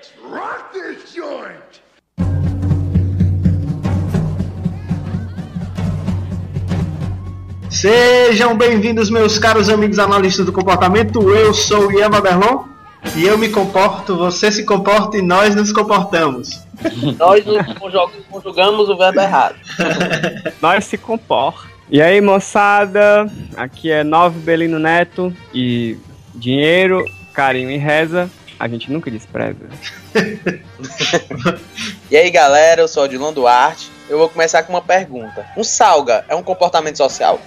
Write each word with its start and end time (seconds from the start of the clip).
Let's 0.00 0.12
rock 0.32 0.72
this 0.72 1.14
joint! 1.14 1.82
Sejam 7.68 8.56
bem-vindos, 8.56 9.10
meus 9.10 9.38
caros 9.38 9.68
amigos 9.68 9.98
analistas 9.98 10.46
do 10.46 10.54
comportamento. 10.54 11.30
Eu 11.30 11.52
sou 11.52 11.88
o 11.88 11.92
Ian 11.92 12.08
Berlon 12.08 12.64
e 13.14 13.26
eu 13.26 13.36
me 13.36 13.50
comporto, 13.50 14.16
você 14.16 14.50
se 14.50 14.64
comporta 14.64 15.18
e 15.18 15.22
nós 15.22 15.54
nos 15.54 15.70
comportamos. 15.70 16.62
Nós 17.18 17.44
conjugamos 18.30 18.88
o 18.88 18.96
verbo 18.96 19.20
errado. 19.20 19.56
Nós 20.62 20.86
se 20.86 20.96
comporta. 20.96 21.68
E 21.90 22.00
aí, 22.00 22.22
moçada? 22.22 23.30
Aqui 23.54 23.90
é 23.90 24.02
Novo 24.02 24.40
Belino 24.40 24.78
Neto 24.78 25.30
e 25.52 25.98
dinheiro, 26.34 27.04
carinho 27.34 27.70
e 27.70 27.76
reza. 27.76 28.30
A 28.60 28.68
gente 28.68 28.92
nunca 28.92 29.10
despreza. 29.10 29.56
E 32.10 32.16
aí, 32.16 32.30
galera, 32.30 32.80
eu 32.82 32.88
sou 32.88 33.02
o 33.02 33.06
Odilon 33.06 33.32
Duarte. 33.32 33.88
Eu 34.08 34.18
vou 34.18 34.28
começar 34.28 34.62
com 34.64 34.72
uma 34.72 34.82
pergunta. 34.82 35.46
Um 35.56 35.62
salga 35.62 36.24
é 36.28 36.34
um 36.34 36.42
comportamento 36.42 36.96
social? 36.96 37.40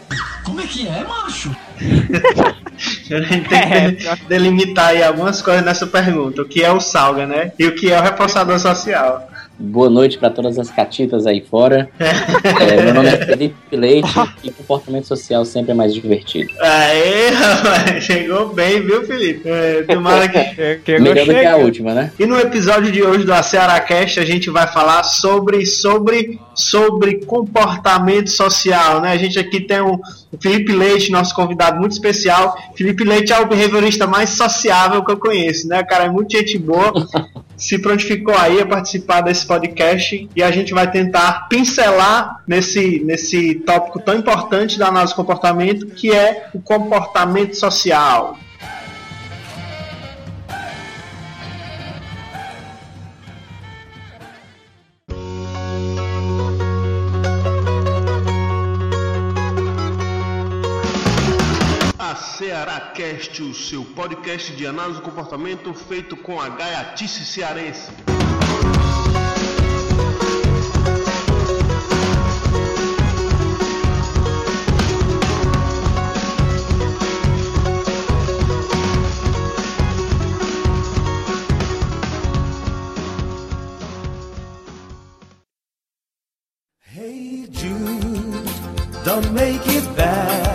A 3.11 3.21
gente 3.21 3.49
tem 3.49 3.59
É, 3.59 3.91
que 3.91 4.15
de- 4.15 4.23
delimitar 4.27 4.87
aí 4.89 5.03
algumas 5.03 5.41
coisas 5.41 5.63
nessa 5.63 5.85
pergunta. 5.85 6.41
O 6.41 6.45
que 6.47 6.63
é 6.63 6.71
o 6.71 6.79
salga, 6.79 7.25
né? 7.27 7.51
E 7.59 7.67
o 7.67 7.75
que 7.75 7.91
é 7.91 7.99
o 7.99 8.01
reforçador 8.03 8.57
social. 8.59 9.27
Boa 9.57 9.89
noite 9.89 10.17
para 10.17 10.29
todas 10.29 10.57
as 10.57 10.69
catitas 10.69 11.27
aí 11.27 11.41
fora. 11.41 11.89
É, 12.59 12.81
meu 12.81 12.93
nome 12.93 13.09
é 13.09 13.17
Felipe 13.17 13.75
Leite 13.75 14.09
e 14.43 14.51
comportamento 14.51 15.05
social 15.05 15.43
sempre 15.43 15.71
é 15.71 15.73
mais 15.73 15.93
divertido. 15.93 16.49
Aê, 16.59 17.29
rapaz, 17.29 18.03
chegou 18.03 18.49
bem, 18.49 18.81
viu, 18.81 19.05
Felipe? 19.05 19.41
É, 19.45 19.83
tomara 19.83 20.27
que... 20.27 20.43
Que, 20.43 20.75
que 20.83 20.99
Melhor 20.99 21.25
do 21.25 21.33
que 21.33 21.45
a 21.45 21.57
última, 21.57 21.93
né? 21.93 22.11
E 22.19 22.25
no 22.25 22.37
episódio 22.37 22.91
de 22.91 23.01
hoje 23.01 23.25
do 23.25 23.43
Cearacast 23.43 24.19
a 24.19 24.25
gente 24.25 24.49
vai 24.49 24.67
falar 24.67 25.03
sobre, 25.03 25.65
sobre, 25.65 26.39
sobre 26.53 27.25
comportamento 27.25 28.29
social, 28.29 29.01
né? 29.01 29.11
A 29.11 29.17
gente 29.17 29.39
aqui 29.39 29.61
tem 29.61 29.81
o 29.81 29.99
o 30.33 30.41
Felipe 30.41 30.73
Leite, 30.73 31.11
nosso 31.11 31.35
convidado 31.35 31.79
muito 31.79 31.91
especial. 31.91 32.57
Felipe 32.75 33.03
Leite 33.03 33.31
é 33.31 33.39
o 33.39 33.45
behaviorista 33.45 34.07
mais 34.07 34.31
sociável 34.31 35.05
que 35.05 35.11
eu 35.11 35.17
conheço, 35.17 35.67
né? 35.67 35.81
O 35.81 35.85
cara 35.85 36.05
é 36.05 36.09
muito 36.09 36.35
gente 36.35 36.57
boa. 36.57 36.91
Se 37.57 37.79
prontificou 37.79 38.35
aí 38.35 38.61
a 38.61 38.65
participar 38.65 39.21
desse 39.21 39.45
podcast 39.45 40.29
e 40.35 40.43
a 40.43 40.51
gente 40.51 40.73
vai 40.73 40.89
tentar 40.89 41.47
pincelar 41.47 42.43
nesse, 42.47 43.01
nesse 43.03 43.55
tópico 43.55 43.99
tão 43.99 44.15
importante 44.15 44.77
da 44.77 44.87
análise 44.87 45.13
do 45.13 45.17
comportamento, 45.17 45.87
que 45.87 46.11
é 46.11 46.47
o 46.53 46.59
comportamento 46.59 47.55
social. 47.55 48.37
Cearacast, 63.03 63.43
o 63.43 63.53
seu 63.53 63.83
podcast 63.83 64.55
de 64.55 64.65
análise 64.65 64.99
do 64.99 65.03
comportamento 65.03 65.73
feito 65.73 66.15
com 66.15 66.39
a 66.39 66.47
gaiatice 66.47 67.25
cearense. 67.25 67.91
Hey 86.95 87.49
Jude, 87.51 89.03
don't 89.03 89.29
make 89.33 89.67
it 89.67 89.85
bad. 89.97 90.52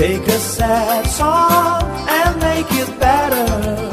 Take 0.00 0.26
a 0.28 0.38
sad 0.38 1.06
song 1.08 1.82
and 2.08 2.40
make 2.40 2.72
it 2.72 2.98
better. 2.98 3.89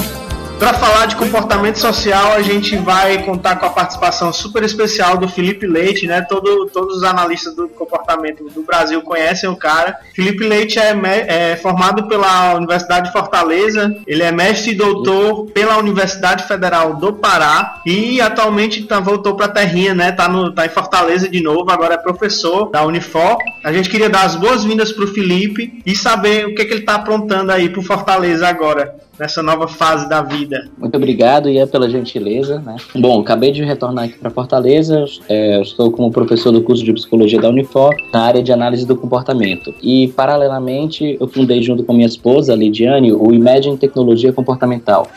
Para 0.59 0.73
falar 0.73 1.06
de 1.06 1.16
comportamento 1.16 1.78
social, 1.78 2.34
a 2.34 2.41
gente 2.41 2.75
vai 2.78 3.23
contar 3.23 3.57
com 3.57 3.68
a 3.68 3.69
participação 3.69 4.34
super 4.34 4.63
especial 4.63 5.16
do 5.16 5.29
Felipe 5.29 5.68
Leite, 5.68 6.07
né? 6.07 6.22
Todo, 6.22 6.66
todos 6.73 6.97
os 6.97 7.03
analistas 7.03 7.56
do 7.56 7.69
comportamento 7.69 8.44
do 8.50 8.63
Brasil 8.63 9.00
conhecem 9.03 9.47
o 9.47 9.56
cara. 9.56 9.96
Felipe 10.16 10.44
Leite 10.44 10.79
é, 10.79 10.94
é 11.28 11.56
formado 11.57 12.07
pela 12.07 12.56
Universidade 12.56 13.07
de 13.07 13.12
Fortaleza, 13.12 13.96
ele 14.07 14.23
é 14.23 14.31
mestre 14.31 14.72
e 14.72 14.75
doutor 14.75 15.46
pela 15.51 15.78
Universidade 15.78 16.47
Federal 16.47 16.96
do 16.96 17.13
Pará 17.13 17.79
e 17.85 18.19
atualmente 18.19 18.84
tá, 18.84 19.00
voltou 19.00 19.35
para 19.35 19.46
a 19.46 19.50
terrinha, 19.50 19.94
né? 19.94 20.12
Tá, 20.12 20.28
tá 20.56 20.66
em 20.66 20.69
Fortaleza 20.69 21.29
de 21.29 21.41
novo, 21.41 21.69
agora 21.69 21.94
é 21.94 21.97
professor 21.97 22.72
da 22.72 22.84
Unifor. 22.84 23.38
A 23.63 23.72
gente 23.72 23.90
queria 23.90 24.09
dar 24.09 24.23
as 24.23 24.35
boas-vindas 24.35 24.91
pro 24.91 25.13
Felipe 25.13 25.84
e 25.85 25.96
saber 25.96 26.47
o 26.47 26.56
que, 26.56 26.66
que 26.66 26.73
ele 26.73 26.84
tá 26.84 26.96
aprontando 26.96 27.51
aí 27.51 27.69
pro 27.69 27.84
Fortaleza 27.84 28.47
agora, 28.47 28.96
nessa 29.19 29.41
nova 29.41 29.67
fase 29.67 30.07
da 30.07 30.22
vida. 30.22 30.69
Muito 30.78 30.95
obrigado, 30.95 31.50
Ian, 31.50 31.67
pela 31.67 31.89
gentileza. 31.89 32.59
Né? 32.59 32.75
Bom, 32.95 33.22
acabei 33.22 33.51
de 33.51 33.63
retornar 33.63 34.05
aqui 34.05 34.17
para 34.17 34.29
Fortaleza. 34.29 35.05
é, 35.28 35.61
estou 35.61 35.91
como 35.91 36.11
professor 36.11 36.51
do 36.51 36.61
curso 36.61 36.83
de 36.83 36.94
psicologia 36.94 37.39
da 37.39 37.50
Unifor, 37.50 37.95
na 38.13 38.22
área 38.22 38.44
de 38.44 38.51
análise 38.51 38.85
do 38.85 38.95
comportamento. 38.95 39.73
E, 39.81 40.07
paralelamente, 40.09 41.17
eu 41.19 41.28
fundei 41.28 41.61
junto 41.61 41.83
com 41.83 41.94
minha 41.94 42.07
esposa, 42.07 42.55
Lidiane, 42.55 43.11
o 43.11 43.33
Imagine 43.33 43.78
Tecnologia 43.78 44.31
Comportamental. 44.31 45.07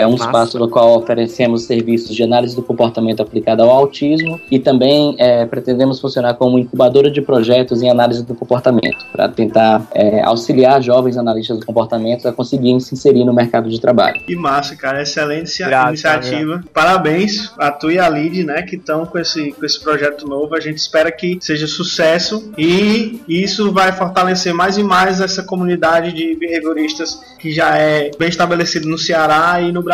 É 0.00 0.06
um 0.06 0.12
Massa. 0.12 0.24
espaço 0.24 0.58
no 0.58 0.68
qual 0.68 0.96
oferecemos 0.96 1.64
serviços 1.64 2.14
de 2.14 2.22
análise 2.22 2.56
do 2.56 2.62
comportamento 2.62 3.20
aplicado 3.20 3.62
ao 3.62 3.70
autismo 3.70 4.40
e 4.50 4.58
também 4.58 5.14
é, 5.18 5.44
pretendemos 5.44 6.00
funcionar 6.00 6.34
como 6.34 6.58
incubadora 6.58 7.10
de 7.10 7.20
projetos 7.20 7.82
em 7.82 7.90
análise 7.90 8.24
do 8.24 8.34
comportamento, 8.34 9.04
para 9.12 9.28
tentar 9.28 9.86
é, 9.94 10.22
auxiliar 10.22 10.82
jovens 10.82 11.16
analistas 11.16 11.58
do 11.58 11.66
comportamento 11.66 12.26
a 12.26 12.32
conseguirem 12.32 12.80
se 12.80 12.94
inserir 12.94 13.24
no 13.24 13.34
mercado 13.34 13.68
de 13.68 13.80
trabalho. 13.80 14.20
Que 14.26 14.34
massa, 14.34 14.74
cara. 14.74 15.02
Excelente 15.02 15.62
iniciativa. 15.62 16.62
Parabéns 16.72 17.52
a 17.58 17.70
tu 17.70 17.90
e 17.90 17.98
a 17.98 18.08
Lid, 18.08 18.44
né, 18.44 18.62
que 18.62 18.76
estão 18.76 19.04
com 19.04 19.18
esse, 19.18 19.52
com 19.52 19.64
esse 19.64 19.80
projeto 19.82 20.26
novo. 20.26 20.54
A 20.54 20.60
gente 20.60 20.78
espera 20.78 21.12
que 21.12 21.38
seja 21.40 21.66
sucesso 21.66 22.52
e 22.56 23.20
isso 23.28 23.72
vai 23.72 23.92
fortalecer 23.92 24.54
mais 24.54 24.78
e 24.78 24.82
mais 24.82 25.20
essa 25.20 25.42
comunidade 25.42 26.12
de 26.12 26.34
behavioristas 26.36 27.20
que 27.38 27.52
já 27.52 27.76
é 27.76 28.10
bem 28.18 28.28
estabelecida 28.28 28.88
no 28.88 28.98
Ceará 28.98 29.60
e 29.60 29.72
no 29.72 29.82
Brasil. 29.82 29.89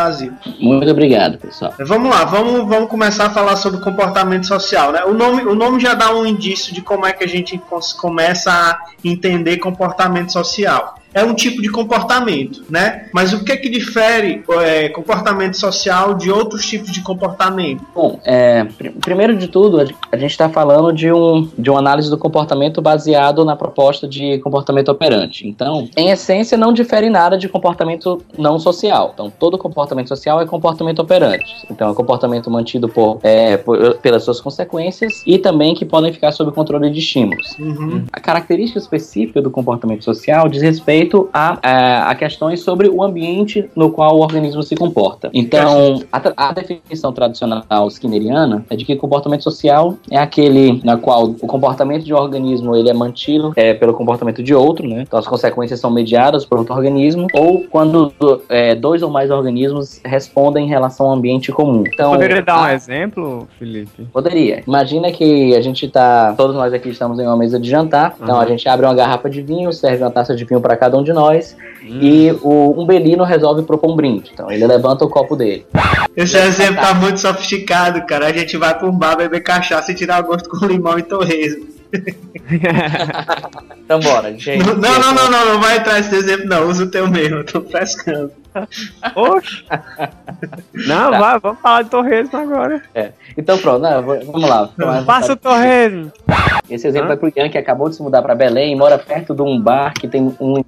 Muito 0.60 0.90
obrigado, 0.90 1.38
pessoal. 1.38 1.74
Vamos 1.78 2.10
lá, 2.10 2.24
vamos, 2.24 2.68
vamos 2.68 2.88
começar 2.88 3.26
a 3.26 3.30
falar 3.30 3.56
sobre 3.56 3.80
comportamento 3.80 4.46
social, 4.46 4.92
né? 4.92 5.04
O 5.04 5.14
nome, 5.14 5.42
o 5.42 5.54
nome 5.54 5.80
já 5.80 5.94
dá 5.94 6.14
um 6.14 6.26
indício 6.26 6.72
de 6.72 6.80
como 6.80 7.06
é 7.06 7.12
que 7.12 7.24
a 7.24 7.28
gente 7.28 7.60
começa 7.98 8.50
a 8.50 8.78
entender 9.04 9.58
comportamento 9.58 10.32
social. 10.32 10.96
É 11.16 11.24
um 11.24 11.32
tipo 11.34 11.62
de 11.62 11.70
comportamento, 11.70 12.62
né? 12.68 13.06
Mas 13.12 13.32
o 13.32 13.42
que 13.42 13.50
é 13.52 13.56
que 13.56 13.70
difere 13.70 14.44
é, 14.62 14.90
comportamento 14.90 15.54
social 15.56 16.12
de 16.12 16.30
outros 16.30 16.66
tipos 16.66 16.92
de 16.92 17.00
comportamento? 17.00 17.82
Bom, 17.94 18.20
é, 18.22 18.64
pr- 18.64 18.90
primeiro 19.00 19.34
de 19.34 19.48
tudo, 19.48 19.80
a 19.80 20.16
gente 20.18 20.30
está 20.32 20.50
falando 20.50 20.92
de, 20.92 21.10
um, 21.10 21.48
de 21.56 21.70
uma 21.70 21.78
análise 21.78 22.10
do 22.10 22.18
comportamento 22.18 22.82
baseado 22.82 23.46
na 23.46 23.56
proposta 23.56 24.06
de 24.06 24.38
comportamento 24.40 24.90
operante. 24.90 25.48
Então, 25.48 25.88
em 25.96 26.10
essência, 26.10 26.58
não 26.58 26.70
difere 26.70 27.08
nada 27.08 27.38
de 27.38 27.48
comportamento 27.48 28.20
não 28.36 28.58
social. 28.58 29.12
Então, 29.14 29.30
todo 29.30 29.56
comportamento 29.56 30.08
social 30.08 30.38
é 30.42 30.44
comportamento 30.44 30.98
operante. 31.00 31.46
Então, 31.70 31.90
é 31.90 31.94
comportamento 31.94 32.50
mantido 32.50 32.90
por, 32.90 33.20
é, 33.22 33.56
por- 33.56 33.94
pelas 34.02 34.22
suas 34.22 34.38
consequências 34.38 35.22
e 35.26 35.38
também 35.38 35.74
que 35.74 35.86
podem 35.86 36.12
ficar 36.12 36.30
sob 36.32 36.52
controle 36.52 36.90
de 36.90 36.98
estímulos. 36.98 37.56
Uhum. 37.58 38.04
A 38.12 38.20
característica 38.20 38.78
específica 38.78 39.40
do 39.40 39.50
comportamento 39.50 40.04
social 40.04 40.46
diz 40.48 40.60
respeito 40.60 41.05
a, 41.32 41.58
a, 41.62 42.10
a 42.10 42.14
questões 42.14 42.60
sobre 42.60 42.88
o 42.88 43.02
ambiente 43.02 43.68
no 43.74 43.90
qual 43.90 44.16
o 44.16 44.20
organismo 44.20 44.62
se 44.62 44.74
comporta. 44.76 45.30
Então, 45.32 46.02
a, 46.12 46.48
a 46.48 46.52
definição 46.52 47.12
tradicional 47.12 47.88
skinneriana 47.88 48.64
é 48.70 48.76
de 48.76 48.84
que 48.84 48.96
comportamento 48.96 49.42
social 49.42 49.94
é 50.10 50.18
aquele 50.18 50.80
na 50.84 50.96
qual 50.96 51.24
o 51.24 51.46
comportamento 51.46 52.04
de 52.04 52.12
um 52.12 52.16
organismo 52.16 52.74
ele 52.76 52.88
é 52.90 52.94
mantido 52.94 53.52
é, 53.56 53.74
pelo 53.74 53.94
comportamento 53.94 54.42
de 54.42 54.54
outro, 54.54 54.86
né? 54.88 55.02
Então, 55.06 55.18
as 55.18 55.26
consequências 55.26 55.80
são 55.80 55.90
mediadas 55.90 56.44
por 56.44 56.58
outro 56.58 56.74
organismo, 56.74 57.26
ou 57.34 57.64
quando 57.70 58.12
é, 58.48 58.74
dois 58.74 59.02
ou 59.02 59.10
mais 59.10 59.30
organismos 59.30 60.00
respondem 60.04 60.66
em 60.66 60.68
relação 60.68 61.06
ao 61.06 61.12
ambiente 61.12 61.52
comum. 61.52 61.84
Então, 61.86 62.12
Poderia 62.12 62.42
dar 62.42 62.62
um 62.62 62.68
exemplo, 62.68 63.48
Felipe? 63.58 64.06
Poderia. 64.12 64.62
Imagina 64.66 65.10
que 65.12 65.54
a 65.54 65.60
gente 65.60 65.88
tá. 65.88 66.34
Todos 66.36 66.54
nós 66.56 66.72
aqui 66.72 66.88
estamos 66.88 67.18
em 67.18 67.26
uma 67.26 67.36
mesa 67.36 67.58
de 67.58 67.68
jantar. 67.68 68.14
Então 68.20 68.36
Uhum. 68.36 68.40
a 68.40 68.46
gente 68.46 68.68
abre 68.68 68.86
uma 68.86 68.94
garrafa 68.94 69.28
de 69.28 69.42
vinho, 69.42 69.72
serve 69.72 70.02
uma 70.02 70.10
taça 70.10 70.34
de 70.34 70.44
vinho 70.44 70.60
para 70.60 70.76
cada 70.76 70.85
um 70.94 71.02
de 71.02 71.12
nós. 71.12 71.56
Hum. 71.82 71.98
E 72.00 72.32
o 72.42 72.80
umbelino 72.80 73.24
resolve 73.24 73.62
propor 73.62 73.92
um 73.92 73.96
brinde. 73.96 74.30
Então 74.32 74.50
ele 74.50 74.66
levanta 74.66 75.04
o 75.04 75.08
copo 75.08 75.36
dele. 75.36 75.64
Esse 76.16 76.36
exemplo 76.36 76.76
tá 76.76 76.94
muito 76.94 77.20
sofisticado, 77.20 78.04
cara. 78.06 78.26
A 78.26 78.32
gente 78.32 78.56
vai 78.56 78.76
pra 78.76 78.88
um 78.88 78.92
bar 78.92 79.16
beber 79.16 79.42
cachaça 79.42 79.92
e 79.92 79.94
tirar 79.94 80.22
o 80.22 80.26
gosto 80.26 80.48
com 80.48 80.66
limão 80.66 80.98
e 80.98 81.02
torresmo. 81.02 81.66
Então 83.86 84.00
bora, 84.00 84.36
gente. 84.36 84.66
Não, 84.66 84.74
não, 84.74 84.98
não, 84.98 85.14
não, 85.14 85.30
não, 85.30 85.46
não 85.46 85.60
vai 85.60 85.76
entrar 85.76 86.00
esse 86.00 86.12
exemplo, 86.12 86.48
não. 86.48 86.68
Usa 86.68 86.82
o 86.82 86.90
teu 86.90 87.08
mesmo, 87.08 87.36
eu 87.36 87.44
tô 87.44 87.60
frescando. 87.62 88.32
Oxe. 89.14 89.64
Não, 90.74 91.10
Tá. 91.10 91.18
vai, 91.18 91.38
vamos 91.40 91.60
falar 91.60 91.82
de 91.82 91.90
torresmo 91.90 92.38
agora. 92.38 92.82
Então 93.36 93.58
pronto, 93.58 93.80
não, 93.82 94.02
vamos 94.02 94.48
lá. 94.48 94.68
Passa 95.06 95.32
o 95.32 95.36
torresmo. 95.36 96.12
Esse 96.68 96.88
exemplo 96.88 97.10
Hã? 97.10 97.12
é 97.12 97.16
pro 97.16 97.32
Ian 97.36 97.48
que 97.48 97.58
acabou 97.58 97.88
de 97.88 97.96
se 97.96 98.02
mudar 98.02 98.22
para 98.22 98.34
Belém 98.34 98.72
e 98.72 98.76
mora 98.76 98.98
perto 98.98 99.34
de 99.34 99.42
um 99.42 99.60
bar 99.60 99.94
que 99.94 100.08
tem 100.08 100.34
um, 100.40 100.62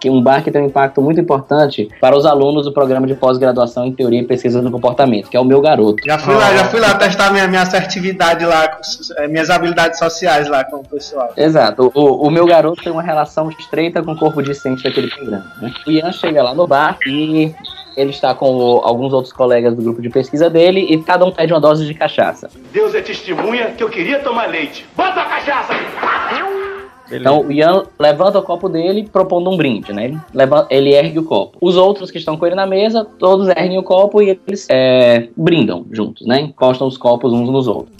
que 0.00 0.10
um 0.10 0.20
bar 0.20 0.42
que 0.42 0.50
tem 0.50 0.62
um 0.62 0.66
impacto 0.66 1.00
muito 1.00 1.20
importante 1.20 1.88
para 2.00 2.16
os 2.16 2.26
alunos 2.26 2.64
do 2.64 2.72
programa 2.72 3.06
de 3.06 3.14
pós-graduação 3.14 3.86
em 3.86 3.92
teoria 3.92 4.20
e 4.20 4.24
pesquisa 4.24 4.60
do 4.60 4.70
comportamento, 4.70 5.28
que 5.30 5.36
é 5.36 5.40
o 5.40 5.44
meu 5.44 5.60
garoto. 5.60 6.02
Já 6.04 6.18
fui 6.18 6.34
lá, 6.34 6.56
já 6.56 6.64
fui 6.66 6.80
lá 6.80 6.94
testar 6.94 7.30
minha, 7.30 7.46
minha 7.46 7.62
assertividade 7.62 8.44
lá, 8.44 8.78
eh, 9.18 9.28
minhas 9.28 9.48
habilidades 9.50 9.98
sociais 9.98 10.48
lá 10.48 10.64
com 10.64 10.78
o 10.78 10.84
pessoal. 10.84 11.32
Exato. 11.36 11.92
O, 11.94 12.26
o 12.26 12.30
meu 12.30 12.46
garoto 12.46 12.82
tem 12.82 12.92
uma 12.92 13.02
relação 13.02 13.48
estreita 13.50 14.02
com 14.02 14.12
o 14.12 14.16
corpo 14.18 14.42
discente 14.42 14.82
daquele 14.82 15.08
programa. 15.08 15.44
Né? 15.60 15.72
O 15.86 15.90
Ian 15.90 16.10
chega 16.12 16.42
lá 16.42 16.54
no 16.54 16.66
bar 16.66 16.98
e 17.06 17.33
ele 17.96 18.10
está 18.10 18.34
com 18.34 18.50
o- 18.54 18.78
alguns 18.84 19.12
outros 19.12 19.32
colegas 19.32 19.74
do 19.74 19.82
grupo 19.82 20.02
de 20.02 20.10
pesquisa 20.10 20.50
dele 20.50 20.80
e 20.80 21.00
cada 21.02 21.24
um 21.24 21.30
pede 21.30 21.52
uma 21.52 21.60
dose 21.60 21.86
de 21.86 21.94
cachaça. 21.94 22.50
Deus 22.72 22.94
é 22.94 23.00
testemunha 23.00 23.66
que 23.76 23.82
eu 23.82 23.88
queria 23.88 24.18
tomar 24.20 24.48
leite. 24.48 24.84
Bota 24.96 25.20
a 25.20 25.24
cachaça! 25.24 25.74
Beleza. 27.08 27.20
Então 27.28 27.46
o 27.46 27.52
Ian 27.52 27.82
levanta 27.98 28.38
o 28.38 28.42
copo 28.42 28.66
dele 28.68 29.06
propondo 29.12 29.50
um 29.50 29.56
brinde, 29.58 29.92
né? 29.92 30.06
Ele, 30.06 30.18
leva- 30.32 30.66
ele 30.70 30.94
ergue 30.94 31.18
o 31.18 31.24
copo. 31.24 31.58
Os 31.60 31.76
outros 31.76 32.10
que 32.10 32.16
estão 32.16 32.34
com 32.36 32.46
ele 32.46 32.54
na 32.54 32.66
mesa, 32.66 33.06
todos 33.18 33.46
erguem 33.48 33.78
o 33.78 33.82
copo 33.82 34.22
e 34.22 34.38
eles 34.48 34.66
é, 34.70 35.28
brindam 35.36 35.84
juntos, 35.92 36.26
né? 36.26 36.40
Encostam 36.40 36.86
os 36.88 36.96
copos 36.96 37.30
uns 37.32 37.48
nos 37.50 37.68
outros. 37.68 37.94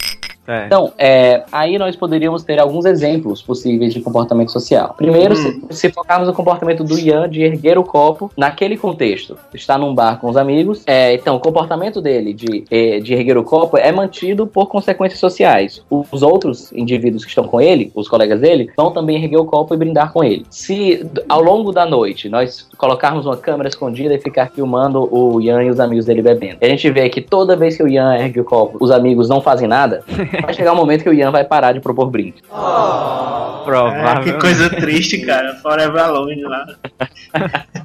É. 0.47 0.65
Então, 0.65 0.91
é, 0.97 1.43
aí 1.51 1.77
nós 1.77 1.95
poderíamos 1.95 2.43
ter 2.43 2.59
alguns 2.59 2.85
exemplos 2.85 3.41
possíveis 3.41 3.93
de 3.93 4.01
comportamento 4.01 4.51
social. 4.51 4.93
Primeiro, 4.97 5.33
Hum. 5.33 5.61
se, 5.69 5.77
se 5.77 5.89
focarmos 5.91 6.27
no 6.27 6.33
comportamento 6.33 6.83
do 6.83 6.97
Ian 6.99 7.27
de 7.29 7.41
erguer 7.41 7.77
o 7.77 7.83
copo 7.83 8.31
naquele 8.37 8.77
contexto, 8.77 9.37
está 9.53 9.77
num 9.77 9.93
bar 9.93 10.19
com 10.19 10.29
os 10.29 10.37
amigos, 10.37 10.83
é, 10.85 11.13
então 11.13 11.35
o 11.35 11.39
comportamento 11.39 12.01
dele 12.01 12.33
de, 12.33 12.63
é, 12.69 12.99
de 12.99 13.13
erguer 13.13 13.37
o 13.37 13.43
copo 13.43 13.77
é 13.77 13.91
mantido 13.91 14.45
por 14.45 14.67
consequências 14.67 15.19
sociais. 15.19 15.83
Os 15.89 16.21
outros 16.21 16.71
indivíduos 16.73 17.23
que 17.23 17.29
estão 17.29 17.45
com 17.45 17.59
ele, 17.59 17.91
os 17.95 18.07
colegas 18.07 18.39
dele, 18.39 18.69
vão 18.77 18.91
também 18.91 19.21
erguer 19.21 19.37
o 19.37 19.45
copo 19.45 19.73
e 19.73 19.77
brindar 19.77 20.11
com 20.11 20.23
ele. 20.23 20.45
Se 20.49 21.05
ao 21.27 21.41
longo 21.41 21.71
da 21.71 21.85
noite 21.85 22.29
nós 22.29 22.67
colocarmos 22.77 23.25
uma 23.25 23.37
câmera 23.37 23.69
escondida 23.69 24.13
e 24.13 24.19
ficar 24.19 24.51
filmando 24.51 25.07
o 25.11 25.41
Ian 25.41 25.63
e 25.63 25.69
os 25.69 25.79
amigos 25.79 26.05
dele 26.05 26.21
bebendo, 26.21 26.57
a 26.61 26.67
gente 26.67 26.89
vê 26.91 27.09
que 27.09 27.21
toda 27.21 27.55
vez 27.55 27.77
que 27.77 27.83
o 27.83 27.87
Ian 27.87 28.15
ergue 28.15 28.39
o 28.39 28.43
copo, 28.43 28.77
os 28.79 28.91
amigos 28.91 29.27
não 29.29 29.41
fazem 29.41 29.67
nada, 29.67 30.03
vai 30.41 30.53
chegar 30.53 30.73
um 30.73 30.75
momento 30.75 31.03
que 31.03 31.09
o 31.09 31.13
Ian 31.13 31.31
vai 31.31 31.43
parar 31.43 31.71
de 31.71 31.79
propor 31.79 32.09
brinde. 32.09 32.43
É, 32.43 33.63
Provavelmente 33.65 34.23
que 34.23 34.33
coisa 34.39 34.69
triste, 34.69 35.25
cara. 35.25 35.55
Forever 35.55 36.01
Alone 36.01 36.41
lá. 36.43 36.65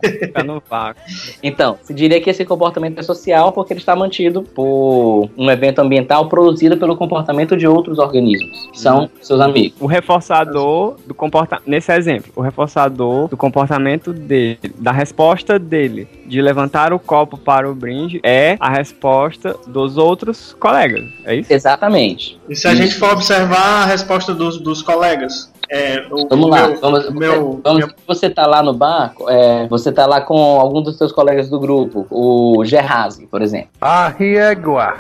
Fica 0.01 0.43
no 0.45 0.63
vácuo. 0.69 1.03
Então, 1.43 1.79
se 1.83 1.93
diria 1.95 2.21
que 2.21 2.31
esse 2.31 2.45
comportamento 2.45 2.99
é 2.99 3.03
social 3.03 3.53
porque 3.53 3.73
ele 3.73 3.81
está 3.81 3.95
mantido 3.95 4.43
por 4.43 5.31
um 5.37 5.51
evento 5.51 5.81
ambiental 5.81 6.29
produzido 6.29 6.77
pelo 6.77 6.97
comportamento 6.97 7.57
de 7.57 7.67
outros 7.67 7.99
organismos, 7.99 8.69
que 8.73 8.81
são 8.81 9.11
seus 9.21 9.41
amigos. 9.41 9.81
O 9.81 9.87
reforçador 9.87 10.97
do 11.07 11.15
comportamento. 11.15 11.69
Nesse 11.69 11.93
exemplo, 11.93 12.33
o 12.37 12.41
reforçador 12.41 13.29
do 13.29 13.37
comportamento 13.37 14.13
dele, 14.13 14.59
da 14.79 14.93
resposta 14.93 15.59
dele 15.59 16.09
de 16.27 16.41
levantar 16.41 16.93
o 16.93 16.99
copo 16.99 17.37
para 17.37 17.69
o 17.69 17.75
brinde, 17.75 18.21
é 18.23 18.57
a 18.61 18.71
resposta 18.71 19.57
dos 19.67 19.97
outros 19.97 20.55
colegas. 20.59 21.09
É 21.25 21.35
isso? 21.35 21.53
Exatamente. 21.53 22.41
E 22.49 22.55
se 22.55 22.69
a 22.69 22.75
gente 22.75 22.95
for 22.95 23.13
observar 23.13 23.83
a 23.83 23.85
resposta 23.87 24.33
dos, 24.33 24.59
dos 24.59 24.83
colegas, 24.83 25.50
é, 25.71 26.05
o, 26.11 26.27
Vamos 26.29 26.51
lá, 26.51 26.69
meu- 26.69 26.81
vamos, 26.81 27.11
meu, 27.11 27.61
vamos 27.63 27.79
meu- 27.87 27.95
você 28.07 28.29
tá 28.29 28.47
lá 28.47 28.63
no 28.63 28.73
bar, 28.75 29.13
é, 29.29 29.67
você 29.69 29.93
tá 29.93 30.07
lá 30.07 30.21
com 30.21 30.61
algum 30.61 30.83
dos 30.83 30.97
seus 30.99 31.13
colegas 31.13 31.49
do 31.49 31.59
grupo, 31.61 32.07
o 32.11 32.65
Gerrazi, 32.65 33.27
por 33.27 33.41
exemplo. 33.43 33.69
Arriégua. 33.81 34.95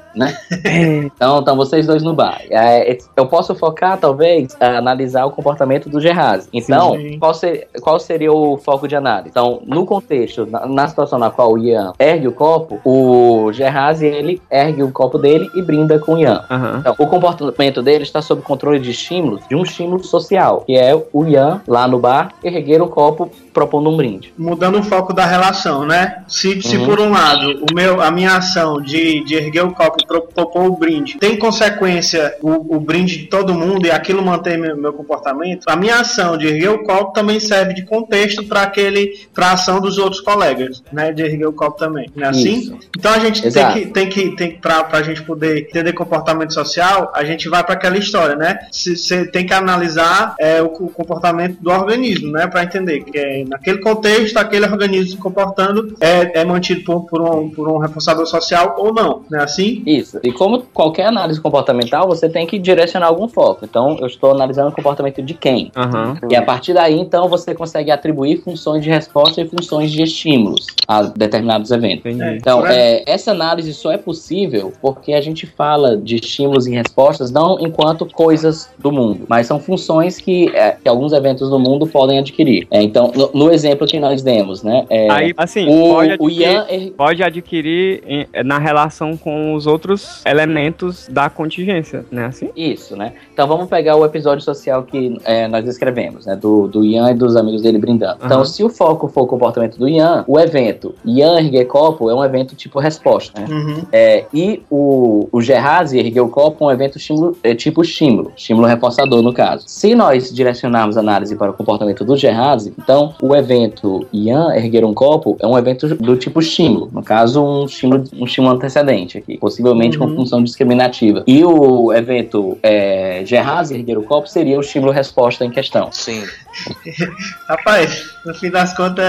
Então, 0.64 1.40
então 1.40 1.56
vocês 1.56 1.86
dois 1.86 2.02
no 2.02 2.14
bar. 2.14 2.40
É, 2.50 2.96
eu 3.16 3.26
posso 3.26 3.54
focar, 3.54 3.98
talvez, 3.98 4.56
a 4.60 4.78
analisar 4.78 5.24
o 5.26 5.30
comportamento 5.30 5.88
do 5.88 6.00
Gerrazi. 6.00 6.48
Então, 6.52 6.96
Sim. 6.96 7.18
qual, 7.18 7.34
ser- 7.34 7.68
qual 7.82 7.98
seria 7.98 8.32
o 8.32 8.56
foco 8.58 8.86
de 8.86 8.96
análise? 8.96 9.28
Então, 9.30 9.60
no 9.66 9.84
contexto, 9.84 10.46
na, 10.46 10.66
na 10.66 10.88
situação 10.88 11.18
na 11.18 11.30
qual 11.30 11.52
o 11.52 11.58
Ian 11.58 11.92
ergue 11.98 12.28
o 12.28 12.32
copo, 12.32 12.78
o 12.84 13.52
Gerrazi, 13.52 14.06
ele 14.06 14.40
ergue 14.50 14.82
o 14.82 14.90
copo 14.92 15.18
dele 15.18 15.50
e 15.54 15.62
brinda 15.62 15.98
com 15.98 16.14
o 16.14 16.18
Ian. 16.18 16.44
Aham. 16.50 16.76
Então, 16.80 16.94
o 16.98 17.06
comportamento 17.06 17.82
dele 17.82 18.04
está 18.04 18.22
sob 18.22 18.42
controle 18.42 18.78
de 18.78 18.90
estímulos, 18.90 19.40
de 19.48 19.54
um 19.56 19.62
estímulo 19.62 20.02
social, 20.04 20.59
que 20.60 20.76
é 20.76 20.94
o 21.12 21.26
Ian, 21.26 21.60
lá 21.66 21.86
no 21.88 21.98
bar, 21.98 22.32
erguer 22.42 22.80
o 22.82 22.88
copo 22.88 23.30
propondo 23.52 23.90
um 23.90 23.96
brinde. 23.96 24.32
mudando 24.38 24.78
o 24.78 24.82
foco 24.82 25.12
da 25.12 25.26
relação, 25.26 25.84
né? 25.84 26.22
Se, 26.28 26.62
se 26.62 26.76
Uhum. 26.76 26.86
por 26.86 27.00
um 27.00 27.10
lado 27.10 27.64
o 27.68 27.74
meu, 27.74 28.00
a 28.00 28.08
minha 28.10 28.36
ação 28.36 28.80
de, 28.80 29.24
de 29.24 29.34
erguer 29.34 29.64
o 29.64 29.72
copo 29.72 29.96
e 30.00 30.06
pro- 30.06 30.22
propor 30.22 30.66
o 30.66 30.76
brinde 30.76 31.18
tem 31.18 31.36
consequência 31.36 32.34
o, 32.40 32.76
o 32.76 32.80
brinde 32.80 33.18
de 33.18 33.26
todo 33.26 33.52
mundo 33.54 33.86
e 33.86 33.90
aquilo 33.90 34.22
mantém 34.24 34.56
meu, 34.56 34.76
meu 34.76 34.92
comportamento, 34.92 35.64
a 35.68 35.74
minha 35.76 36.00
ação 36.00 36.36
de 36.38 36.46
erguer 36.46 36.70
o 36.70 36.84
copo 36.84 37.12
também 37.12 37.40
serve 37.40 37.74
de 37.74 37.82
contexto 37.84 38.44
para 38.44 38.62
aquele 38.62 39.18
para 39.34 39.48
a 39.48 39.52
ação 39.54 39.80
dos 39.80 39.98
outros 39.98 40.20
colegas, 40.20 40.82
né? 40.92 41.12
De 41.12 41.22
erguer 41.22 41.46
o 41.46 41.52
copo 41.52 41.76
também, 41.76 42.08
não 42.14 42.26
é 42.26 42.30
assim? 42.30 42.54
Isso. 42.60 42.78
Então 42.96 43.12
a 43.12 43.18
gente 43.18 43.40
tem 43.42 43.48
Exato. 43.48 43.72
que, 43.78 43.86
tem 43.86 44.08
que, 44.08 44.36
tem 44.36 44.50
que 44.52 44.58
pra, 44.58 44.84
pra 44.84 45.02
gente 45.02 45.22
poder 45.22 45.62
entender 45.68 45.92
comportamento 45.92 46.54
social, 46.54 47.10
a 47.14 47.24
gente 47.24 47.48
vai 47.48 47.64
para 47.64 47.74
aquela 47.74 47.98
história, 47.98 48.36
né? 48.36 48.58
Você 48.70 49.26
tem 49.26 49.44
que 49.44 49.52
analisar 49.52 50.34
é, 50.38 50.49
o, 50.62 50.66
o 50.66 50.90
comportamento 50.90 51.58
do 51.60 51.70
organismo, 51.70 52.32
né? 52.32 52.46
Para 52.46 52.64
entender 52.64 53.04
que 53.04 53.18
é, 53.18 53.44
naquele 53.46 53.78
contexto, 53.78 54.36
aquele 54.36 54.66
organismo 54.66 55.10
se 55.12 55.16
comportando 55.16 55.94
é, 56.00 56.40
é 56.40 56.44
mantido 56.44 56.82
por, 56.84 57.06
por, 57.06 57.22
um, 57.22 57.50
por 57.50 57.68
um 57.68 57.78
reforçador 57.78 58.26
social 58.26 58.74
ou 58.78 58.92
não, 58.92 59.22
não 59.30 59.40
é 59.40 59.42
assim? 59.42 59.82
Isso. 59.86 60.18
E 60.22 60.32
como 60.32 60.62
qualquer 60.72 61.06
análise 61.06 61.40
comportamental, 61.40 62.06
você 62.06 62.28
tem 62.28 62.46
que 62.46 62.58
direcionar 62.58 63.06
algum 63.06 63.28
foco. 63.28 63.64
Então, 63.64 63.96
eu 64.00 64.06
estou 64.06 64.32
analisando 64.32 64.70
o 64.70 64.72
comportamento 64.72 65.22
de 65.22 65.34
quem? 65.34 65.70
Aham. 65.76 66.18
E 66.30 66.36
a 66.36 66.42
partir 66.42 66.72
daí, 66.72 66.98
então, 66.98 67.28
você 67.28 67.54
consegue 67.54 67.90
atribuir 67.90 68.42
funções 68.42 68.82
de 68.82 68.90
resposta 68.90 69.40
e 69.40 69.48
funções 69.48 69.90
de 69.90 70.02
estímulos 70.02 70.66
a 70.86 71.02
determinados 71.02 71.70
eventos. 71.70 72.06
Entendi. 72.06 72.22
É. 72.22 72.36
Então, 72.36 72.66
é, 72.66 73.02
essa 73.06 73.30
análise 73.30 73.72
só 73.74 73.92
é 73.92 73.98
possível 73.98 74.72
porque 74.80 75.12
a 75.12 75.20
gente 75.20 75.46
fala 75.46 75.96
de 75.96 76.16
estímulos 76.16 76.66
e 76.66 76.70
respostas 76.70 77.30
não 77.30 77.58
enquanto 77.60 78.06
coisas 78.06 78.70
do 78.78 78.90
mundo, 78.90 79.24
mas 79.28 79.46
são 79.46 79.58
funções 79.58 80.18
que, 80.18 80.39
é, 80.48 80.76
que 80.82 80.88
alguns 80.88 81.12
eventos 81.12 81.50
do 81.50 81.58
mundo 81.58 81.86
podem 81.86 82.18
adquirir. 82.18 82.66
É, 82.70 82.82
então, 82.82 83.12
no, 83.14 83.30
no 83.46 83.52
exemplo 83.52 83.86
que 83.86 83.98
nós 84.00 84.22
demos, 84.22 84.62
né? 84.62 84.86
é, 84.88 85.10
Aí, 85.10 85.34
assim, 85.36 85.66
o, 85.68 85.94
pode 85.94 86.10
o 86.10 86.26
adquirir, 86.26 86.40
Ian 86.40 86.66
pode 86.96 87.22
adquirir 87.22 88.02
em- 88.06 88.26
na 88.44 88.58
relação 88.58 89.16
com 89.16 89.54
os 89.54 89.66
outros 89.66 90.24
elementos 90.24 91.08
da 91.08 91.28
contingência, 91.28 92.04
né? 92.10 92.26
Assim? 92.26 92.50
Isso, 92.56 92.96
né? 92.96 93.12
Então 93.32 93.46
vamos 93.46 93.68
pegar 93.68 93.96
o 93.96 94.04
episódio 94.04 94.42
social 94.44 94.82
que 94.82 95.16
é, 95.24 95.46
nós 95.48 95.64
descrevemos, 95.64 96.26
né? 96.26 96.36
Do, 96.36 96.66
do 96.68 96.84
Ian 96.84 97.10
e 97.10 97.14
dos 97.14 97.36
amigos 97.36 97.62
dele 97.62 97.78
brindando. 97.78 98.18
Então, 98.24 98.38
Aham. 98.38 98.44
se 98.44 98.62
o 98.64 98.68
foco 98.68 99.08
for 99.08 99.22
o 99.22 99.26
comportamento 99.26 99.78
do 99.78 99.88
Ian, 99.88 100.24
o 100.26 100.38
evento 100.38 100.94
Ian 101.04 101.38
erguer 101.40 101.64
copo 101.66 102.10
é 102.10 102.14
um 102.14 102.24
evento 102.24 102.54
tipo 102.54 102.78
resposta, 102.78 103.40
né? 103.40 103.46
Uhum. 103.50 103.82
É, 103.92 104.24
e 104.32 104.62
o, 104.70 105.28
o 105.32 105.40
Gerrazi 105.40 105.98
erguer 105.98 106.20
o 106.20 106.28
copo 106.28 106.64
é 106.64 106.68
um 106.68 106.70
evento 106.70 106.98
estímulo, 106.98 107.36
é, 107.42 107.54
tipo 107.54 107.82
estímulo, 107.82 108.32
estímulo 108.36 108.66
reforçador 108.66 109.22
no 109.22 109.32
caso. 109.32 109.64
Se 109.66 109.94
nós 110.20 110.32
direcionarmos 110.32 110.96
a 110.96 111.00
análise 111.00 111.34
para 111.34 111.50
o 111.50 111.54
comportamento 111.54 112.04
do 112.04 112.16
Gerrazi, 112.16 112.72
então 112.78 113.14
o 113.22 113.34
evento 113.34 114.06
Ian 114.12 114.54
erguer 114.54 114.84
um 114.84 114.92
copo 114.92 115.36
é 115.40 115.46
um 115.46 115.56
evento 115.56 115.88
do 115.96 116.16
tipo 116.16 116.40
estímulo, 116.40 116.90
no 116.92 117.02
caso 117.02 117.42
um 117.42 117.64
estímulo, 117.64 118.04
um 118.14 118.24
estímulo 118.26 118.54
antecedente 118.54 119.18
aqui, 119.18 119.38
possivelmente 119.38 119.98
com 119.98 120.10
Uhum. 120.10 120.16
função 120.16 120.42
discriminativa. 120.42 121.22
E 121.26 121.44
o 121.44 121.92
evento 121.92 122.58
é, 122.62 123.22
Gerrazi 123.24 123.74
erguer 123.74 123.96
o 123.96 124.02
copo 124.02 124.26
seria 124.28 124.58
o 124.58 124.60
estímulo 124.60 124.92
resposta 124.92 125.44
em 125.44 125.50
questão. 125.50 125.90
Sim. 125.92 126.24
Rapaz, 127.48 128.10
no 128.26 128.34
fim 128.34 128.50
das 128.50 128.74
contas, 128.76 129.04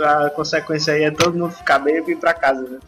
a 0.00 0.30
consequência 0.30 0.94
aí 0.94 1.04
é 1.04 1.10
todo 1.10 1.36
mundo 1.36 1.50
ficar 1.52 1.80
bêbado 1.80 2.10
e 2.10 2.12
ir 2.14 2.16
pra 2.16 2.32
casa, 2.32 2.62
né? 2.62 2.78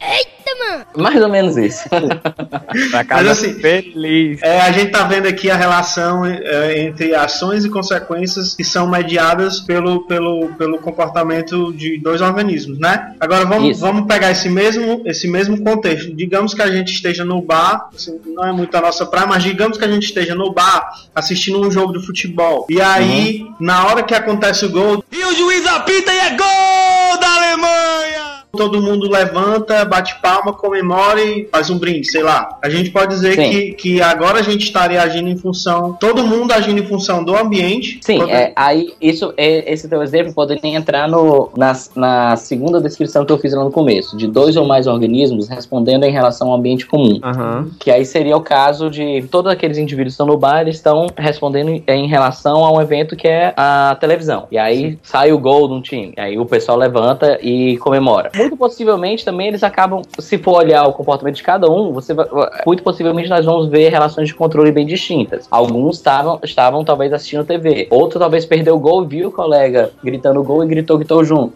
Mais 0.97 1.21
ou 1.21 1.29
menos 1.29 1.57
isso. 1.57 1.89
Pra 2.91 3.05
casa 3.05 3.33
assim, 3.33 3.55
feliz. 3.55 4.41
É, 4.43 4.61
a 4.61 4.71
gente 4.73 4.91
tá 4.91 5.05
vendo 5.05 5.27
aqui 5.27 5.51
a 5.51 5.57
relação 5.57 6.25
é, 6.25 6.81
entre 6.81 7.15
ações 7.15 7.66
e 7.67 7.71
consequências 7.71 8.55
que 8.55 8.65
são 8.65 8.89
mediadas 8.89 9.61
pelo, 9.61 10.07
pelo, 10.07 10.49
pelo 10.55 10.79
comportamento 10.79 11.73
de 11.73 11.99
dois 11.99 12.21
organismos, 12.21 12.79
né? 12.79 13.15
Agora 13.21 13.45
vamos, 13.45 13.73
Isso. 13.73 13.81
vamos 13.81 14.07
pegar 14.07 14.31
esse 14.31 14.49
mesmo, 14.49 15.03
esse 15.05 15.29
mesmo 15.29 15.63
contexto. 15.63 16.15
Digamos 16.15 16.55
que 16.55 16.63
a 16.63 16.71
gente 16.71 16.93
esteja 16.93 17.25
no 17.25 17.43
bar, 17.43 17.91
assim, 17.95 18.19
não 18.27 18.47
é 18.47 18.53
muito 18.53 18.75
a 18.77 18.81
nossa 18.81 19.05
praia, 19.05 19.27
mas 19.27 19.43
digamos 19.43 19.77
que 19.77 19.85
a 19.85 19.89
gente 19.89 20.05
esteja 20.05 20.35
no 20.35 20.53
bar 20.53 20.91
assistindo 21.15 21.61
um 21.61 21.71
jogo 21.71 21.93
de 21.93 22.05
futebol. 22.05 22.67
E 22.69 22.81
aí, 22.81 23.47
na 23.61 23.87
hora 23.87 24.03
que 24.03 24.15
acontece 24.15 24.65
o 24.65 24.71
gol, 24.71 25.05
E 25.11 25.25
o 25.25 25.35
juiz 25.35 25.67
apita 25.67 26.13
e 26.13 26.19
é 26.19 26.31
gol 26.31 27.21
da 27.21 27.37
Alemanha! 27.37 28.06
Todo 28.53 28.81
mundo 28.81 29.09
levanta, 29.11 29.85
bate 29.85 30.21
palma, 30.21 30.53
comemora 30.53 31.23
e 31.23 31.49
faz 31.51 31.71
um 31.71 31.79
brinde, 31.79 32.11
sei 32.11 32.23
lá. 32.23 32.59
A 32.63 32.69
gente 32.69 32.91
pode 32.91 33.15
dizer 33.15 33.35
Sim. 33.35 33.51
que, 33.51 33.73
que 33.73 34.03
agora 34.03 34.39
a 34.39 34.43
gente 34.43 34.65
estaria 34.65 35.01
agindo 35.01 35.29
em 35.29 35.37
função, 35.37 35.93
todo 35.99 36.25
mundo 36.25 36.53
agindo 36.53 36.81
em 36.81 36.87
função 36.87 37.23
do 37.23 37.37
ambiente. 37.37 37.99
Sim, 38.03 38.23
é, 38.31 38.53
aí 38.57 38.95
isso, 39.01 39.33
é, 39.37 39.73
esse 39.73 39.89
teu 39.89 40.03
exemplo 40.03 40.33
poderia 40.33 40.77
entrar 40.77 41.09
no, 41.09 41.51
na, 41.57 41.73
na 41.95 42.37
segunda 42.37 42.81
descrição 42.81 43.25
que 43.25 43.33
eu 43.33 43.39
fiz 43.39 43.53
lá 43.53 43.63
no 43.63 43.71
começo, 43.71 44.17
de 44.17 44.27
dois 44.27 44.57
ou 44.57 44.67
mais 44.67 44.87
organismos 44.87 45.49
respondendo 45.49 46.05
em 46.05 46.11
relação 46.11 46.49
ao 46.49 46.59
ambiente 46.59 46.87
comum. 46.87 47.21
Aham. 47.23 47.71
Que 47.79 47.91
aí 47.91 48.05
seria 48.05 48.37
o 48.37 48.41
caso 48.41 48.91
de 48.91 49.23
todos 49.31 49.51
aqueles 49.51 49.79
indivíduos 49.79 50.15
que 50.15 50.23
estão 50.23 50.27
no 50.27 50.37
bar, 50.37 50.63
eles 50.63 50.77
estão 50.77 51.07
respondendo 51.17 51.83
em, 51.87 52.07
relação 52.07 52.65
a 52.65 52.73
um 52.73 52.81
evento 52.81 53.17
que 53.17 53.27
é 53.27 53.53
a 53.57 53.97
televisão. 54.01 54.47
E 54.51 54.59
aí 54.59 54.99
sai 55.03 55.33
o 55.33 55.39
gol 55.39 55.69
de 55.69 55.75
um 55.75 55.81
time. 55.81 56.13
E 56.17 56.21
aí 56.21 56.39
o 56.39 56.47
pessoal 56.47 56.79
levanta 56.79 57.39
e 57.43 57.77
comemora. 57.79 58.31
Muito 58.47 58.57
possivelmente 58.57 59.25
também 59.25 59.49
eles 59.49 59.63
acabam, 59.65 60.03
se 60.19 60.39
for 60.39 60.59
olhar 60.59 60.85
o 60.87 60.93
comportamento 60.93 61.35
de 61.37 61.43
cada 61.43 61.69
um, 61.71 61.93
você 61.93 62.15
vai, 62.15 62.27
muito 62.67 62.83
possivelmente 62.83 63.29
nós 63.29 63.45
vamos 63.45 63.69
ver 63.69 63.89
relações 63.91 64.29
de 64.29 64.35
controle 64.35 64.71
bem 64.71 64.87
distintas. 64.87 65.47
Alguns 65.51 65.97
estavam, 65.97 66.39
estavam 66.45 66.85
talvez 66.85 67.13
assistindo 67.13 67.45
TV. 67.45 67.89
Outro 67.91 68.19
talvez 68.19 68.45
perdeu 68.47 68.77
o 68.77 68.79
gol 68.79 69.05
e 69.05 69.07
viu 69.09 69.29
o 69.29 69.33
colega 69.33 69.91
gritando 70.03 70.43
gol 70.43 70.63
e 70.63 70.67
gritou, 70.69 70.97
gritou 70.99 71.25
junto. 71.25 71.53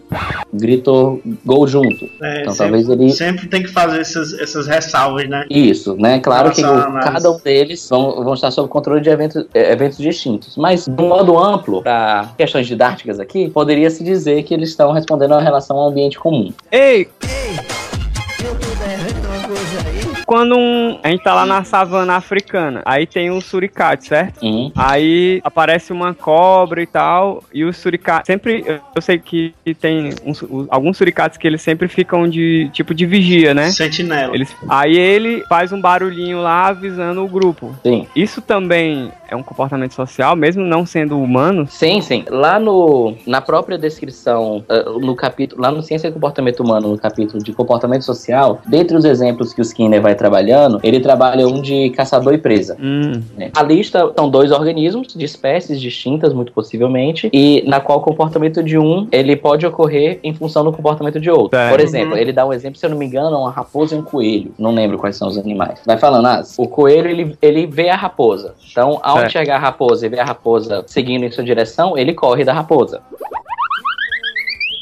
Gritou 0.53 1.21
gol 1.45 1.67
junto. 1.67 2.09
É, 2.23 2.41
Então 2.43 2.53
sempre, 2.53 2.83
talvez 2.85 2.89
ele 2.89 3.11
sempre 3.13 3.47
tem 3.49 3.63
que 3.63 3.69
fazer 3.69 4.01
essas, 4.01 4.33
essas 4.39 4.67
ressalvas, 4.67 5.29
né? 5.29 5.47
isso, 5.49 5.95
né? 5.97 6.19
Claro 6.21 6.51
que 6.51 6.63
Nossa, 6.63 6.89
o- 6.89 6.93
mas- 6.93 7.05
cada 7.05 7.31
um 7.31 7.39
deles 7.39 7.89
vão, 7.89 8.25
vão 8.25 8.35
estar 8.35 8.51
sob 8.51 8.69
controle 8.69 9.01
de 9.01 9.09
eventos, 9.11 9.47
eh, 9.55 9.73
eventos 9.73 9.99
distintos. 9.99 10.57
Mas, 10.57 10.87
de 10.87 11.03
um 11.03 11.09
modo 11.09 11.39
amplo, 11.39 11.83
para 11.83 12.31
questões 12.37 12.67
didáticas 12.67 13.21
aqui, 13.21 13.49
poderia 13.51 13.91
se 13.91 14.03
dizer 14.03 14.43
que 14.43 14.53
eles 14.55 14.71
estão 14.71 14.93
respondendo 14.93 15.35
a 15.35 15.41
relação 15.41 15.77
ao 15.79 15.89
ambiente 15.89 16.19
comum. 16.19 16.53
Ei! 16.73 17.09
Quando 20.31 20.57
um, 20.57 20.97
a 21.03 21.09
gente 21.09 21.25
tá 21.25 21.35
lá 21.35 21.45
na 21.45 21.65
savana 21.65 22.15
africana, 22.15 22.83
aí 22.85 23.05
tem 23.05 23.33
um 23.33 23.41
suricate, 23.41 24.07
certo? 24.07 24.41
Uhum. 24.45 24.71
Aí 24.77 25.41
aparece 25.43 25.93
uma 25.93 26.15
cobra 26.15 26.81
e 26.81 26.87
tal, 26.87 27.43
e 27.53 27.65
os 27.65 27.77
suricates 27.77 28.29
sempre. 28.29 28.63
eu- 28.65 29.03
sei 29.03 29.19
que 29.19 29.53
tem 29.81 30.11
uns- 30.25 30.45
alguns 30.69 30.97
suricates 30.99 31.37
que 31.37 31.49
eles 31.49 31.61
sempre 31.63 31.89
ficam 31.89 32.29
de 32.29 32.71
tipo 32.73 32.95
de 32.95 33.07
vigia, 33.07 33.53
né? 33.55 33.71
Sentinela. 33.71 34.33
Eles, 34.33 34.55
aí 34.69 34.97
ele 34.97 35.43
faz 35.49 35.73
um 35.73 35.81
barulhinho 35.81 36.41
lá 36.41 36.69
avisando 36.69 37.25
o 37.25 37.29
grupo. 37.29 37.75
Sim. 37.83 38.07
Isso 38.15 38.41
também 38.41 39.11
é 39.29 39.35
um 39.35 39.43
comportamento 39.43 39.95
social, 39.95 40.37
mesmo 40.37 40.63
não 40.63 40.87
sendo 40.87 41.19
humano? 41.21 41.67
Sim, 41.69 42.01
sim. 42.03 42.25
Lá 42.29 42.61
no, 42.61 43.15
na 43.27 43.41
própria 43.41 43.77
descrição, 43.79 44.65
eh, 44.69 44.85
no 45.01 45.17
capítulo, 45.17 45.61
lá 45.63 45.71
no 45.73 45.83
Ciência 45.83 46.07
e 46.09 46.13
Comportamento 46.13 46.61
Humano, 46.61 46.89
no 46.89 46.99
capítulo 46.99 47.43
de 47.43 47.53
comportamento 47.53 48.03
social, 48.03 48.61
dentre 48.67 48.97
os 48.97 49.05
exemplos 49.05 49.53
que 49.55 49.61
o 49.61 49.63
Skinner 49.63 50.01
vai 50.03 50.15
trabalhando, 50.21 50.79
ele 50.83 51.01
trabalha 51.01 51.49
um 51.49 51.63
de 51.63 51.89
caçador 51.91 52.35
e 52.35 52.39
presa. 52.39 52.77
Hum, 52.79 53.23
né? 53.39 53.51
A 53.57 53.63
lista 53.63 54.13
são 54.15 54.29
dois 54.29 54.53
organismos 54.53 55.15
de 55.15 55.25
espécies 55.25 55.81
distintas, 55.81 56.35
muito 56.35 56.53
possivelmente, 56.53 57.31
e 57.33 57.65
na 57.67 57.81
qual 57.81 58.01
o 58.01 58.03
comportamento 58.03 58.63
de 58.63 58.77
um 58.77 59.09
ele 59.11 59.35
pode 59.35 59.67
ocorrer 59.67 60.21
em 60.23 60.35
função 60.35 60.63
do 60.63 60.73
comportamento 60.73 61.19
de 61.19 61.31
outro. 61.31 61.59
Por 61.71 61.81
exemplo, 61.81 62.19
ele 62.19 62.33
dá 62.35 62.47
um 62.47 62.53
exemplo, 62.53 62.79
se 62.79 62.85
eu 62.85 62.91
não 62.91 62.99
me 62.99 63.07
engano, 63.07 63.39
uma 63.39 63.51
raposa 63.51 63.95
e 63.95 63.99
um 63.99 64.03
coelho. 64.03 64.53
Não 64.59 64.73
lembro 64.73 64.99
quais 64.99 65.17
são 65.17 65.27
os 65.27 65.39
animais. 65.39 65.81
Vai 65.87 65.97
falando, 65.97 66.27
ah, 66.27 66.43
o 66.59 66.69
coelho 66.69 67.09
ele, 67.09 67.37
ele 67.41 67.67
vê 67.67 67.89
a 67.89 67.97
raposa. 67.97 68.55
Então, 68.71 69.01
ao 69.03 69.25
enxergar 69.25 69.57
a 69.57 69.59
raposa 69.59 70.05
e 70.05 70.09
ver 70.11 70.21
a 70.21 70.25
raposa 70.25 70.85
seguindo 70.87 71.25
em 71.25 71.31
sua 71.31 71.43
direção, 71.43 71.97
ele 71.97 72.13
corre 72.13 72.45
da 72.45 72.53
raposa. 72.53 73.01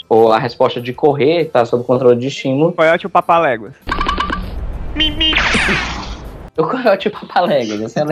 Ou 0.09 0.33
a 0.33 0.39
resposta 0.39 0.81
de 0.81 0.93
correr 0.93 1.43
está 1.43 1.65
sob 1.65 1.85
controle 1.85 2.19
de 2.19 2.27
estímulo. 2.27 2.73
coiote 2.73 3.07
ou 3.07 3.11
papaléguas? 3.11 3.75
O 6.59 6.65
coiote 6.65 7.07
e 7.07 7.09
o 7.09 7.13
papaléguas, 7.13 7.81
essa 7.83 8.01
é 8.01 8.03
a 8.03 8.07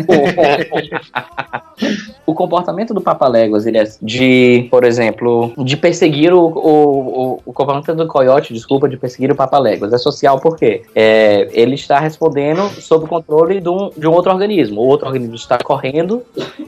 O 2.27 2.35
comportamento 2.35 2.93
do 2.93 3.01
papaléguas, 3.01 3.67
ele 3.67 3.79
é 3.79 3.85
de, 4.03 4.67
por 4.71 4.85
exemplo, 4.85 5.53
de 5.57 5.77
perseguir 5.77 6.33
o, 6.35 6.41
o, 6.41 6.51
o, 6.51 7.41
o 7.47 7.53
comportamento 7.53 7.95
do 7.95 8.09
coiote, 8.09 8.53
desculpa, 8.53 8.89
de 8.89 8.97
perseguir 8.97 9.31
o 9.31 9.37
papaléguas. 9.37 9.93
É 9.93 9.99
social 9.99 10.41
porque 10.41 10.83
é, 10.95 11.49
ele 11.53 11.75
está 11.75 12.01
respondendo 12.01 12.69
sob 12.81 13.05
o 13.05 13.09
controle 13.09 13.61
de 13.61 13.69
um, 13.69 13.91
de 13.97 14.07
um 14.07 14.13
outro 14.13 14.33
organismo. 14.33 14.81
O 14.81 14.87
outro 14.87 15.07
organismo 15.07 15.37
está 15.37 15.59
correndo, 15.59 16.23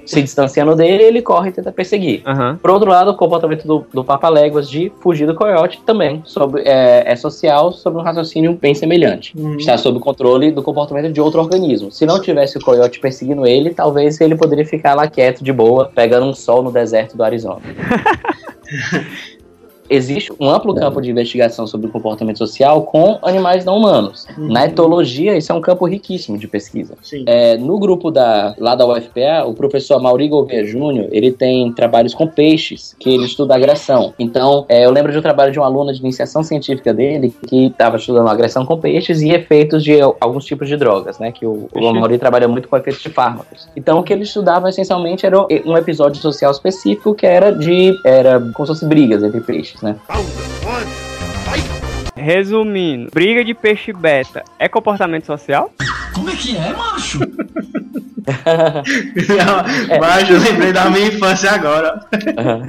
se 0.06 0.22
distanciando 0.22 0.76
dele, 0.76 1.02
ele 1.02 1.22
corre 1.22 1.50
e 1.50 1.52
tenta 1.52 1.72
perseguir. 1.72 2.22
Aham. 2.24 2.58
Por 2.60 2.70
outro 2.70 2.90
lado, 2.90 3.10
o 3.10 3.14
comportamento 3.16 3.66
do, 3.66 3.84
do 3.92 4.04
papaléguas 4.04 4.70
de 4.70 4.92
fugir 5.00 5.26
do 5.26 5.34
coiote 5.34 5.80
também 5.84 6.22
sobre, 6.24 6.62
é, 6.62 7.02
é 7.06 7.16
social 7.16 7.72
sobre 7.72 8.00
um 8.00 8.02
raciocínio 8.02 8.56
bem 8.60 8.74
semelhante. 8.74 9.34
Hum. 9.36 9.56
Está 9.56 9.76
sob 9.76 9.98
o 9.98 10.00
controle 10.00 10.52
do 10.52 10.62
comportamento 10.62 11.12
de 11.12 11.20
outro 11.20 11.40
organismo. 11.40 11.90
Se 11.90 12.06
não 12.06 12.20
tivesse 12.20 12.58
o 12.58 12.60
coiote 12.60 13.00
perseguindo 13.00 13.46
ele, 13.46 13.70
talvez 13.70 14.20
ele 14.20 14.36
poderia 14.36 14.64
ficar 14.64 14.94
lá 14.94 15.08
quieto, 15.08 15.42
de 15.48 15.52
boa, 15.52 15.90
pegando 15.94 16.26
um 16.26 16.34
sol 16.34 16.62
no 16.62 16.70
deserto 16.70 17.16
do 17.16 17.24
Arizona. 17.24 17.62
Existe 19.90 20.32
um 20.38 20.48
amplo 20.48 20.74
campo 20.74 21.00
de 21.00 21.10
investigação 21.10 21.66
sobre 21.66 21.86
o 21.86 21.90
comportamento 21.90 22.38
social 22.38 22.82
com 22.82 23.18
animais 23.22 23.64
não 23.64 23.76
humanos. 23.78 24.26
Uhum. 24.36 24.52
Na 24.52 24.66
etologia, 24.66 25.36
isso 25.36 25.50
é 25.52 25.54
um 25.54 25.60
campo 25.60 25.86
riquíssimo 25.86 26.36
de 26.38 26.46
pesquisa. 26.46 26.94
É, 27.26 27.56
no 27.56 27.78
grupo 27.78 28.10
da, 28.10 28.54
lá 28.58 28.74
da 28.74 28.86
UFPA, 28.86 29.44
o 29.46 29.54
professor 29.54 30.00
Mauri 30.00 30.28
Gouveia 30.28 30.64
Júnior, 30.64 31.08
ele 31.10 31.30
tem 31.32 31.72
trabalhos 31.72 32.14
com 32.14 32.26
peixes, 32.26 32.94
que 32.98 33.10
ele 33.10 33.24
estuda 33.24 33.54
agressão. 33.54 34.12
Então, 34.18 34.64
é, 34.68 34.84
eu 34.84 34.90
lembro 34.90 35.12
de 35.12 35.18
um 35.18 35.22
trabalho 35.22 35.52
de 35.52 35.58
uma 35.58 35.66
aluna 35.66 35.92
de 35.92 36.00
iniciação 36.00 36.42
científica 36.42 36.92
dele, 36.92 37.32
que 37.48 37.66
estava 37.66 37.96
estudando 37.96 38.28
agressão 38.28 38.64
com 38.64 38.78
peixes 38.78 39.22
e 39.22 39.30
efeitos 39.30 39.82
de 39.82 40.00
al- 40.00 40.16
alguns 40.20 40.44
tipos 40.44 40.68
de 40.68 40.76
drogas, 40.76 41.18
né? 41.18 41.32
Que 41.32 41.46
o, 41.46 41.68
o. 41.74 41.92
Mauri 42.00 42.18
trabalha 42.18 42.46
muito 42.46 42.68
com 42.68 42.76
efeitos 42.76 43.02
de 43.02 43.08
fármacos. 43.08 43.68
Então, 43.76 43.98
o 43.98 44.02
que 44.02 44.12
ele 44.12 44.22
estudava, 44.22 44.68
essencialmente, 44.68 45.24
era 45.24 45.40
um 45.64 45.76
episódio 45.76 46.20
social 46.20 46.50
específico 46.50 47.14
que 47.14 47.26
era 47.26 47.50
de... 47.52 47.94
era 48.04 48.38
como 48.38 48.66
se 48.66 48.72
fosse 48.72 48.86
brigas 48.86 49.22
entre 49.22 49.40
peixes, 49.40 49.77
né? 49.82 49.96
Resumindo, 52.16 53.10
briga 53.12 53.44
de 53.44 53.54
peixe 53.54 53.92
beta 53.92 54.44
é 54.58 54.68
comportamento 54.68 55.26
social? 55.26 55.72
Não, 59.28 59.98
Mas 60.00 60.30
eu 60.30 60.38
lembrei 60.38 60.72
da 60.72 60.90
minha 60.90 61.08
infância 61.08 61.50
agora. 61.50 62.00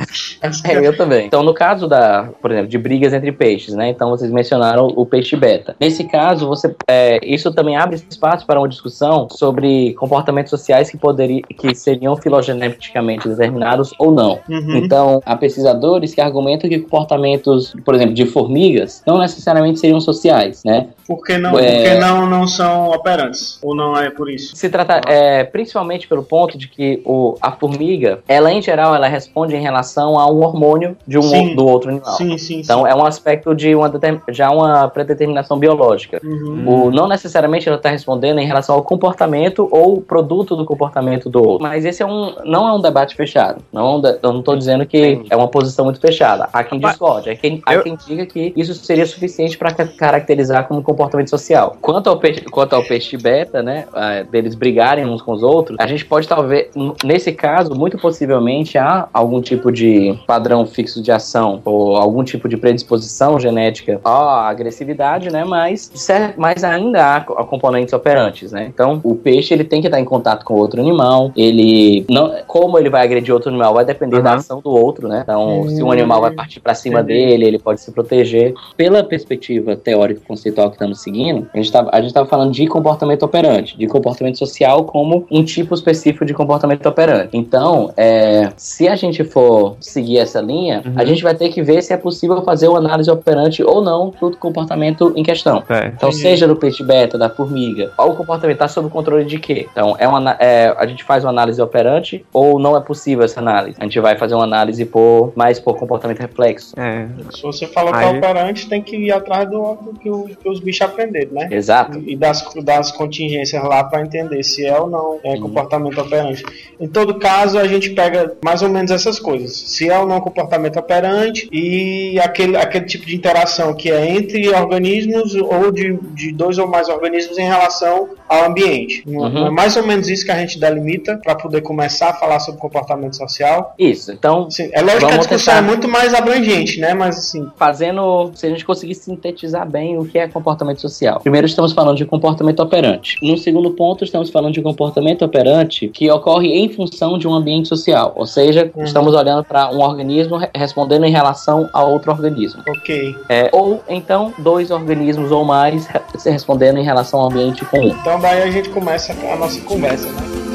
É, 0.63 0.87
eu 0.87 0.95
também. 0.95 1.27
Então, 1.27 1.43
no 1.43 1.53
caso 1.53 1.87
da, 1.87 2.29
por 2.41 2.51
exemplo, 2.51 2.69
de 2.69 2.77
brigas 2.77 3.13
entre 3.13 3.31
peixes, 3.31 3.73
né? 3.73 3.89
Então, 3.89 4.09
vocês 4.09 4.31
mencionaram 4.31 4.87
o 4.87 5.05
peixe 5.05 5.35
beta. 5.35 5.75
Nesse 5.79 6.03
caso, 6.05 6.47
você, 6.47 6.73
é, 6.87 7.19
isso 7.23 7.51
também 7.53 7.75
abre 7.75 8.01
espaço 8.09 8.45
para 8.45 8.59
uma 8.59 8.67
discussão 8.67 9.27
sobre 9.29 9.93
comportamentos 9.93 10.49
sociais 10.49 10.89
que 10.89 10.97
poderiam, 10.97 11.41
que 11.41 11.75
seriam 11.75 12.15
filogeneticamente 12.15 13.27
determinados 13.27 13.93
ou 13.99 14.11
não. 14.11 14.39
Uhum. 14.49 14.77
Então, 14.77 15.21
há 15.25 15.35
pesquisadores 15.35 16.13
que 16.13 16.21
argumentam 16.21 16.69
que 16.69 16.79
comportamentos, 16.79 17.75
por 17.83 17.95
exemplo, 17.95 18.13
de 18.13 18.25
formigas, 18.25 19.03
não 19.05 19.17
necessariamente 19.19 19.79
seriam 19.79 19.99
sociais, 19.99 20.63
né? 20.63 20.87
Por 21.07 21.23
que 21.23 21.37
não, 21.37 21.57
É. 21.57 21.75
por 21.75 21.83
que 21.83 21.95
não, 21.95 22.29
não 22.29 22.47
são 22.47 22.89
operantes? 22.89 23.59
Ou 23.61 23.75
não 23.75 23.97
é 23.97 24.09
por 24.09 24.29
isso? 24.29 24.55
Se 24.55 24.69
trata 24.69 25.01
é, 25.07 25.43
principalmente 25.51 26.07
pelo 26.07 26.23
ponto 26.23 26.57
de 26.57 26.67
que 26.67 27.01
o, 27.05 27.35
a 27.41 27.51
formiga, 27.51 28.19
ela 28.27 28.51
em 28.51 28.61
geral, 28.61 28.95
ela 28.95 29.07
responde 29.07 29.55
em 29.55 29.61
relação 29.61 30.19
a 30.19 30.29
um 30.29 30.43
hormônio 30.43 30.95
de 31.07 31.17
um 31.17 31.23
Sim. 31.23 31.55
do 31.55 31.65
outro 31.65 31.89
animal. 31.89 32.13
Sim, 32.13 32.37
sim, 32.37 32.59
Então 32.59 32.85
é 32.85 32.95
um 32.95 33.05
aspecto 33.05 33.53
de 33.55 33.75
uma 33.75 33.89
já 34.29 34.49
uma 34.49 34.87
predeterminação 34.87 35.57
biológica. 35.57 36.19
sim. 36.19 36.29
Uhum. 36.29 36.87
O, 36.87 36.91
não 36.91 37.07
necessariamente 37.07 37.67
ela 37.67 37.77
está 37.77 37.89
respondendo 37.89 38.39
em 38.39 38.45
relação 38.45 38.75
ao 38.75 38.83
comportamento 38.83 39.67
ou 39.71 40.01
produto 40.01 40.55
do 40.55 40.65
comportamento 40.65 41.29
do 41.29 41.43
outro. 41.43 41.63
Mas 41.67 41.85
esse 41.85 42.01
é 42.01 42.05
um, 42.05 42.33
não 42.45 42.67
é 42.67 42.73
um 42.73 42.81
debate 42.81 43.15
fechado. 43.15 43.61
Não 43.71 44.01
é 44.05 44.19
eu 44.21 44.31
não 44.31 44.39
estou 44.39 44.55
dizendo 44.55 44.85
que 44.85 45.21
é 45.29 45.35
uma 45.35 45.47
posição 45.47 45.85
muito 45.85 45.99
fechada. 45.99 46.47
Há 46.51 46.63
quem 46.63 46.79
discorde, 46.79 47.29
há 47.29 47.35
quem, 47.35 47.61
há 47.65 47.77
quem 47.81 47.95
diga 47.95 48.25
que 48.25 48.53
isso 48.55 48.73
seria 48.75 49.05
suficiente 49.05 49.57
para 49.57 49.73
caracterizar 49.73 50.67
como 50.67 50.81
comportamento 50.81 51.29
social. 51.29 51.77
Quanto 51.81 52.09
ao 52.09 52.17
peixe, 52.17 52.41
quanto 52.41 52.73
ao 52.73 52.83
peixe 52.83 53.17
beta, 53.17 53.61
né, 53.61 53.85
deles 54.31 54.55
brigarem 54.55 55.05
uns 55.05 55.21
com 55.21 55.31
os 55.33 55.38
outros, 55.43 55.77
a 55.79 55.87
gente 55.87 56.05
pode 56.05 56.27
talvez, 56.27 56.67
nesse 57.03 57.31
caso, 57.31 57.75
muito 57.75 57.97
possivelmente 57.97 58.77
há 58.77 59.07
algum 59.13 59.41
tipo 59.41 59.71
de 59.71 60.17
padrão 60.27 60.65
fixo 60.65 61.01
de 61.01 61.11
ação 61.11 61.61
ou 61.65 61.95
algum 61.95 62.23
tipo 62.23 62.47
de 62.47 62.57
predisposição 62.57 63.39
genética 63.39 63.99
à 64.03 64.47
agressividade, 64.49 65.31
né, 65.31 65.43
mas, 65.45 65.91
mas 66.37 66.63
ainda 66.63 67.15
há 67.15 67.21
co- 67.21 67.35
componentes 67.45 67.93
operantes, 67.93 68.51
né. 68.51 68.65
Então, 68.73 68.99
o 69.03 69.15
peixe 69.15 69.53
ele 69.53 69.63
tem 69.63 69.81
que 69.81 69.87
estar 69.87 69.99
em 69.99 70.05
contato 70.05 70.43
com 70.45 70.53
outro 70.55 70.79
animal, 70.81 71.31
ele 71.35 72.05
não, 72.09 72.33
como 72.47 72.77
ele 72.77 72.89
vai 72.89 73.03
agredir 73.03 73.33
outro 73.33 73.49
animal 73.49 73.73
vai 73.73 73.85
depender 73.85 74.21
da 74.21 74.31
Aham. 74.31 74.39
ação 74.39 74.61
do 74.61 74.69
outro, 74.69 75.07
né. 75.07 75.21
Então, 75.23 75.67
se 75.69 75.83
um 75.83 75.87
Hum, 75.87 75.91
animal 75.91 76.21
vai 76.21 76.31
partir 76.31 76.59
para 76.59 76.73
cima 76.73 77.01
entendi. 77.01 77.25
dele, 77.27 77.45
ele 77.45 77.59
pode 77.59 77.81
se 77.81 77.91
proteger. 77.91 78.53
Pela 78.77 79.03
perspectiva 79.03 79.75
teórica 79.75 80.21
conceitual 80.27 80.69
que 80.69 80.75
estamos 80.75 81.01
seguindo, 81.01 81.47
a 81.53 81.57
gente 81.57 81.65
estava 81.65 81.89
a 81.91 82.01
gente 82.01 82.13
tava 82.13 82.27
falando 82.27 82.51
de 82.51 82.67
comportamento 82.67 83.23
operante, 83.23 83.77
de 83.77 83.87
comportamento 83.87 84.37
social 84.37 84.83
como 84.85 85.25
um 85.31 85.43
tipo 85.43 85.73
específico 85.73 86.25
de 86.25 86.33
comportamento 86.33 86.85
operante. 86.87 87.29
Então, 87.33 87.93
é, 87.97 88.51
se 88.57 88.87
a 88.87 88.95
gente 88.95 89.23
for 89.23 89.75
seguir 89.79 90.17
essa 90.17 90.41
linha, 90.41 90.81
Uhum. 90.85 90.93
a 90.95 91.05
gente 91.05 91.21
vai 91.23 91.35
ter 91.35 91.49
que 91.49 91.61
ver 91.61 91.81
se 91.81 91.93
é 91.93 91.97
possível 91.97 92.41
fazer 92.43 92.67
uma 92.67 92.79
análise 92.79 93.09
operante 93.11 93.63
ou 93.63 93.81
não 93.81 94.13
do 94.19 94.35
comportamento 94.37 95.13
em 95.15 95.23
questão. 95.23 95.63
É. 95.69 95.87
Então, 95.95 96.11
seja 96.11 96.47
do 96.47 96.55
peixe 96.55 96.83
beta, 96.83 97.17
da 97.17 97.29
formiga, 97.29 97.91
ou 97.97 98.11
o 98.11 98.15
comportamento 98.15 98.55
está 98.55 98.67
sob 98.67 98.87
o 98.87 98.89
controle 98.89 99.25
de 99.25 99.39
quê? 99.39 99.67
Então, 99.71 99.95
é 99.99 100.07
uma, 100.07 100.31
é, 100.39 100.73
a 100.77 100.85
gente 100.85 101.03
faz 101.03 101.23
uma 101.23 101.29
análise 101.29 101.61
operante 101.61 102.25
ou 102.33 102.59
não 102.59 102.75
é 102.75 102.81
possível 102.81 103.23
essa 103.23 103.39
análise? 103.39 103.77
A 103.79 103.83
gente 103.83 103.99
vai 103.99 104.17
fazer 104.17 104.35
uma 104.35 104.43
análise 104.43 104.85
por 104.85 105.31
mais 105.35 105.59
por 105.59 105.77
comportamento 105.77 106.19
reflexo. 106.19 106.73
É. 106.79 107.07
Se 107.31 107.41
você 107.43 107.67
falou 107.67 107.91
que 107.91 107.99
Aí- 107.99 108.05
é 108.15 108.17
operante, 108.17 108.67
tem 108.67 108.81
que 108.81 108.95
ir 108.95 109.11
atrás 109.11 109.49
do, 109.49 109.75
do 109.75 109.93
que, 109.99 110.09
o- 110.09 110.29
que 110.41 110.49
os 110.49 110.59
bichos 110.59 110.81
aprenderam, 110.81 111.31
né? 111.33 111.47
Exato. 111.51 111.99
E 112.05 112.15
das, 112.15 112.43
das 112.63 112.91
contingências 112.91 113.63
lá 113.63 113.83
para 113.83 114.01
entender 114.01 114.43
se 114.43 114.65
é 114.65 114.79
ou 114.79 114.89
não 114.89 115.08
é 115.23 115.33
Sim. 115.35 115.41
comportamento 115.41 115.99
operante. 115.99 116.43
Em 116.79 116.87
todo 116.87 117.15
caso, 117.15 117.57
a 117.57 117.67
gente 117.67 117.91
pega 117.91 118.33
mais 118.43 118.61
ou 118.61 118.69
menos 118.69 118.91
essas 118.91 119.19
coisas. 119.19 119.51
Se 119.55 119.89
é 119.89 119.97
ou 119.99 120.05
não 120.07 120.19
comportamento 120.21 120.77
operante 120.77 121.47
e 121.51 122.19
aquele, 122.19 122.55
aquele 122.57 122.85
tipo 122.85 123.05
de 123.05 123.15
interação 123.15 123.73
que 123.73 123.89
é 123.91 124.09
entre 124.11 124.47
organismos 124.49 125.33
ou 125.35 125.71
de, 125.71 125.97
de 126.13 126.31
dois 126.31 126.57
ou 126.57 126.67
mais 126.67 126.89
organismos 126.89 127.37
em 127.37 127.45
relação 127.45 128.09
ao 128.27 128.45
ambiente. 128.45 129.03
Não- 129.05 129.19
Uhum. 129.19 129.29
não 129.29 129.47
É 129.47 129.49
mais 129.49 129.75
ou 129.75 129.85
menos 129.85 130.07
isso 130.09 130.25
que 130.25 130.31
a 130.31 130.37
gente 130.39 130.59
delimita 130.59 131.17
para 131.17 131.35
poder 131.35 131.61
começar 131.61 132.09
a 132.09 132.13
falar 132.13 132.39
sobre 132.39 132.59
comportamento 132.59 133.15
social. 133.17 133.73
Isso. 133.77 134.11
Então, 134.11 134.47
é 134.71 134.81
lógico 134.81 135.07
que 135.07 135.13
a 135.13 135.17
discussão 135.17 135.53
tentar. 135.55 135.57
é 135.57 135.61
muito 135.61 135.87
mais 135.87 136.13
abrangente, 136.13 136.79
né? 136.79 136.93
Mas 136.93 137.17
assim, 137.17 137.47
fazendo, 137.57 138.31
se 138.35 138.45
a 138.45 138.49
gente 138.49 138.65
conseguir 138.65 138.95
sintetizar 138.95 139.69
bem 139.69 139.97
o 139.97 140.05
que 140.05 140.17
é 140.17 140.27
comportamento 140.27 140.79
social. 140.81 141.19
Primeiro 141.19 141.45
estamos 141.47 141.73
falando 141.73 141.97
de 141.97 142.05
comportamento 142.05 142.59
operante. 142.61 143.17
No 143.21 143.37
segundo 143.37 143.71
ponto 143.71 144.03
estamos 144.03 144.29
falando 144.29 144.53
de 144.53 144.61
comportamento 144.61 144.98
operante 145.23 145.87
que 145.87 146.09
ocorre 146.11 146.47
em 146.47 146.69
função 146.69 147.17
de 147.17 147.27
um 147.27 147.33
ambiente 147.33 147.67
social, 147.67 148.13
ou 148.15 148.25
seja, 148.25 148.71
Uhum. 148.75 148.83
estamos 148.83 149.13
olhando 149.15 149.43
para 149.43 149.71
um 149.71 149.79
organismo 149.81 150.37
re- 150.37 150.49
respondendo 150.55 151.05
em 151.05 151.11
relação 151.11 151.69
a 151.73 151.83
outro 151.83 152.11
organismo. 152.11 152.61
ok. 152.67 153.15
É, 153.29 153.49
ou 153.51 153.81
então 153.87 154.33
dois 154.39 154.71
organismos 154.71 155.31
ou 155.31 155.43
mais 155.45 155.87
se 156.17 156.29
respondendo 156.29 156.77
em 156.77 156.83
relação 156.83 157.19
ao 157.19 157.27
ambiente 157.27 157.63
comum. 157.65 157.87
Então 157.87 158.19
daí 158.19 158.43
a 158.43 158.51
gente 158.51 158.69
começa 158.69 159.13
a 159.13 159.35
nossa 159.35 159.59
conversa, 159.61 160.07
né? 160.09 160.48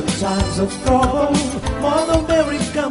the 0.00 0.20
times 0.20 0.58
of 0.58 0.70
trouble. 0.84 1.45